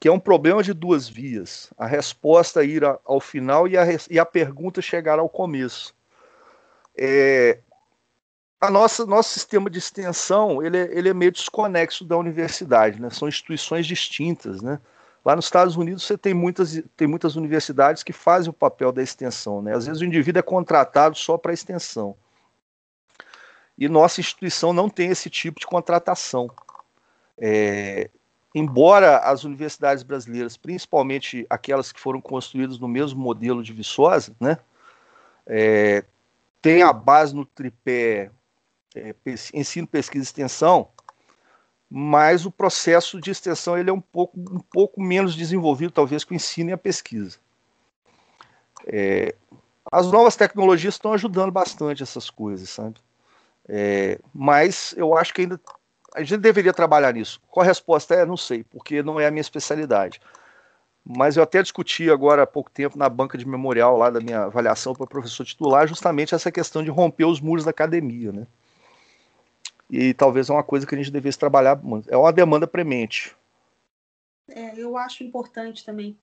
[0.00, 1.70] que é um problema de duas vias.
[1.76, 5.94] A resposta ir ao final e a, e a pergunta chegar ao começo.
[6.96, 7.58] É,
[8.60, 13.10] a nossa nosso sistema de extensão ele é, ele é meio desconexo da universidade, né?
[13.10, 14.80] São instituições distintas, né?
[15.24, 19.02] Lá nos Estados Unidos você tem muitas, tem muitas universidades que fazem o papel da
[19.02, 19.74] extensão, né?
[19.74, 22.16] Às vezes o indivíduo é contratado só para extensão.
[23.78, 26.50] E nossa instituição não tem esse tipo de contratação.
[27.38, 28.10] É,
[28.54, 34.58] embora as universidades brasileiras, principalmente aquelas que foram construídas no mesmo modelo de Viçosa, né,
[35.46, 36.04] é,
[36.60, 38.30] tem a base no tripé
[38.94, 39.14] é,
[39.54, 40.88] ensino, pesquisa e extensão,
[41.94, 46.32] mas o processo de extensão ele é um pouco, um pouco menos desenvolvido, talvez, que
[46.32, 47.36] o ensino e a pesquisa.
[48.86, 49.34] É,
[49.90, 52.94] as novas tecnologias estão ajudando bastante essas coisas, sabe?
[53.68, 55.60] É, mas eu acho que ainda
[56.14, 57.38] a gente deveria trabalhar nisso.
[57.50, 58.24] Qual a resposta é?
[58.24, 60.18] Não sei, porque não é a minha especialidade.
[61.04, 64.44] Mas eu até discuti agora há pouco tempo na banca de memorial lá da minha
[64.44, 68.46] avaliação para professor titular justamente essa questão de romper os muros da academia, né?
[69.92, 71.78] E talvez é uma coisa que a gente devesse trabalhar,
[72.08, 73.36] é uma demanda premente.
[74.48, 76.16] É, eu acho importante também.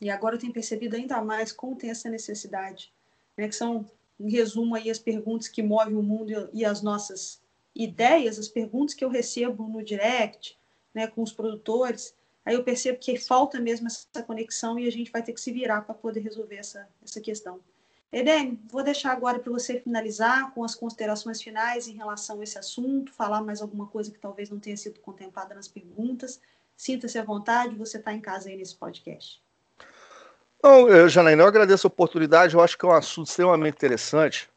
[0.00, 2.90] E agora eu tenho percebido ainda mais como tem essa necessidade,
[3.36, 3.84] né, que são
[4.18, 7.42] em resumo aí as perguntas que movem o mundo e as nossas
[7.74, 10.58] ideias, as perguntas que eu recebo no direct,
[10.94, 12.14] né, com os produtores,
[12.46, 15.52] aí eu percebo que falta mesmo essa conexão e a gente vai ter que se
[15.52, 17.60] virar para poder resolver essa, essa questão.
[18.12, 22.58] Eden, vou deixar agora para você finalizar com as considerações finais em relação a esse
[22.58, 26.38] assunto, falar mais alguma coisa que talvez não tenha sido contemplada nas perguntas.
[26.76, 29.40] Sinta-se à vontade, você está em casa aí nesse podcast.
[30.62, 34.48] Não, Janaína, eu agradeço a oportunidade, eu acho que é um assunto extremamente interessante.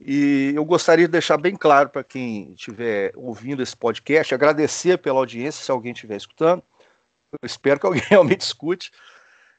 [0.00, 5.18] E eu gostaria de deixar bem claro para quem estiver ouvindo esse podcast, agradecer pela
[5.18, 6.62] audiência, se alguém estiver escutando.
[7.30, 8.90] Eu espero que alguém realmente escute.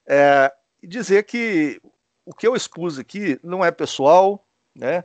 [0.08, 0.51] É,
[0.84, 1.80] dizer que
[2.26, 4.46] o que eu expus aqui não é pessoal,
[4.76, 5.04] né?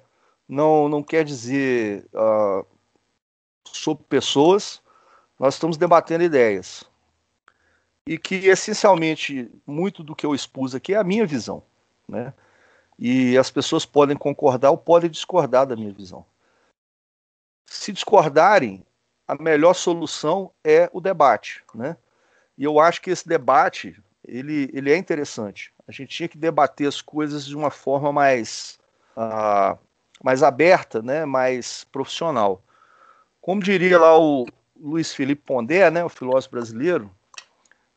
[0.50, 2.66] não, não quer dizer uh,
[3.64, 4.82] sobre pessoas,
[5.38, 6.84] nós estamos debatendo ideias
[8.04, 11.62] e que essencialmente muito do que eu expus aqui é a minha visão,
[12.08, 12.34] né?
[12.98, 16.26] E as pessoas podem concordar ou podem discordar da minha visão.
[17.64, 18.84] Se discordarem,
[19.26, 21.96] a melhor solução é o debate, né?
[22.58, 25.72] E eu acho que esse debate ele, ele é interessante.
[25.86, 28.78] A gente tinha que debater as coisas de uma forma mais,
[29.16, 29.78] uh,
[30.22, 32.62] mais aberta, né, mais profissional.
[33.40, 34.46] Como diria lá o
[34.78, 37.10] Luiz Felipe Pondé, né, o filósofo brasileiro,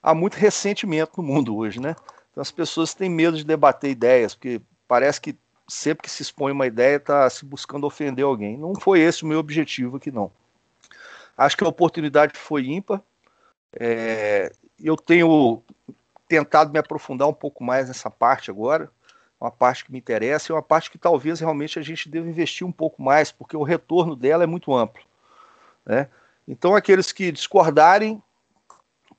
[0.02, 1.96] há muito ressentimento no mundo hoje, né?
[2.32, 6.52] Então as pessoas têm medo de debater ideias, porque parece que sempre que se expõe
[6.52, 8.58] uma ideia está se buscando ofender alguém.
[8.58, 10.32] Não foi esse o meu objetivo aqui, não.
[11.38, 13.02] Acho que a oportunidade foi ímpar.
[13.80, 15.64] É, eu tenho
[16.34, 18.90] tentado me aprofundar um pouco mais nessa parte agora,
[19.40, 22.66] uma parte que me interessa e uma parte que talvez realmente a gente deva investir
[22.66, 25.04] um pouco mais, porque o retorno dela é muito amplo.
[25.86, 26.10] Né?
[26.48, 28.20] Então, aqueles que discordarem,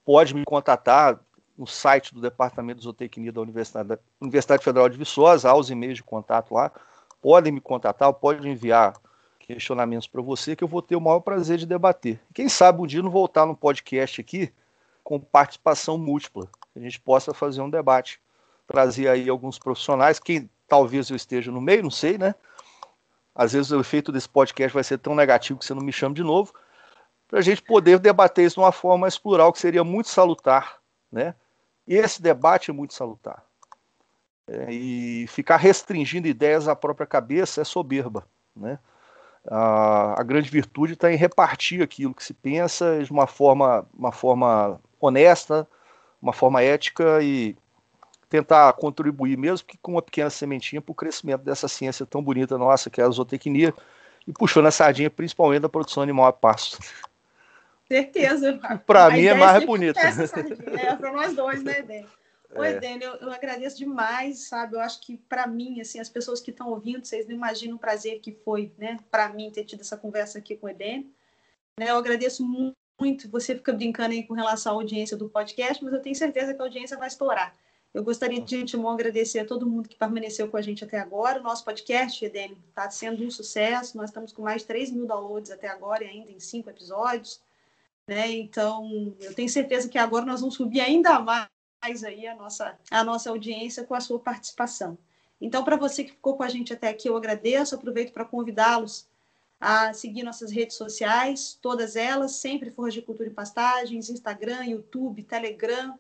[0.04, 1.20] pode me contatar
[1.56, 5.70] no site do Departamento de Zootecnia da Universidade, da Universidade Federal de Viçosa, há os
[5.70, 6.72] e-mails de contato lá,
[7.22, 8.94] podem me contatar, podem enviar
[9.38, 12.20] questionamentos para você, que eu vou ter o maior prazer de debater.
[12.34, 14.52] Quem sabe um dia não voltar no podcast aqui
[15.04, 18.20] com participação múltipla, que a gente possa fazer um debate,
[18.66, 22.34] trazer aí alguns profissionais, quem talvez eu esteja no meio, não sei, né?
[23.34, 26.14] Às vezes o efeito desse podcast vai ser tão negativo que você não me chama
[26.14, 26.54] de novo,
[27.28, 30.78] para a gente poder debater isso de uma forma mais plural, que seria muito salutar,
[31.12, 31.34] né?
[31.86, 33.44] E esse debate é muito salutar.
[34.46, 38.78] É, e ficar restringindo ideias à própria cabeça é soberba, né?
[39.50, 44.12] A, a grande virtude está em repartir aquilo que se pensa de uma forma, uma
[44.12, 45.66] forma honesta,
[46.20, 47.56] uma forma ética e
[48.28, 52.58] tentar contribuir, mesmo que com uma pequena sementinha, para o crescimento dessa ciência tão bonita
[52.58, 53.72] nossa, que é a zootecnia,
[54.26, 56.78] e puxando a sardinha principalmente da produção animal a pasto.
[57.86, 58.58] Certeza.
[58.86, 60.00] Para mim é mais bonita.
[60.00, 62.04] É, para nós dois, né, Dê?
[62.56, 62.96] Oi, é.
[63.00, 64.76] Eu, eu, agradeço demais, sabe?
[64.76, 67.80] Eu acho que para mim, assim, as pessoas que estão ouvindo, vocês não imaginam o
[67.80, 71.10] prazer que foi, né, para mim ter tido essa conversa aqui com o Edênio.
[71.78, 72.76] Né, eu agradeço muito.
[73.30, 76.60] Você fica brincando aí com relação à audiência do podcast, mas eu tenho certeza que
[76.60, 77.56] a audiência vai explorar.
[77.92, 81.38] Eu gostaria de, antemão agradecer a todo mundo que permaneceu com a gente até agora.
[81.38, 83.96] O nosso podcast, Edênio, está sendo um sucesso.
[83.96, 87.40] Nós estamos com mais de 3 mil downloads até agora e ainda em cinco episódios.
[88.08, 88.32] Né?
[88.32, 91.48] Então, eu tenho certeza que agora nós vamos subir ainda mais
[92.04, 94.98] aí a nossa, a nossa audiência com a sua participação.
[95.40, 97.76] Então, para você que ficou com a gente até aqui, eu agradeço.
[97.76, 99.06] Aproveito para convidá-los
[99.60, 105.22] a seguir nossas redes sociais, todas elas, sempre Forras de Cultura e Pastagens, Instagram, YouTube,
[105.22, 105.98] Telegram,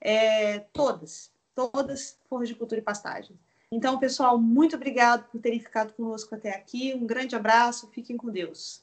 [0.00, 3.38] é, todas, todas Forras de Cultura e Pastagens.
[3.70, 6.94] Então, pessoal, muito obrigado por terem ficado conosco até aqui.
[6.94, 8.82] Um grande abraço, fiquem com Deus.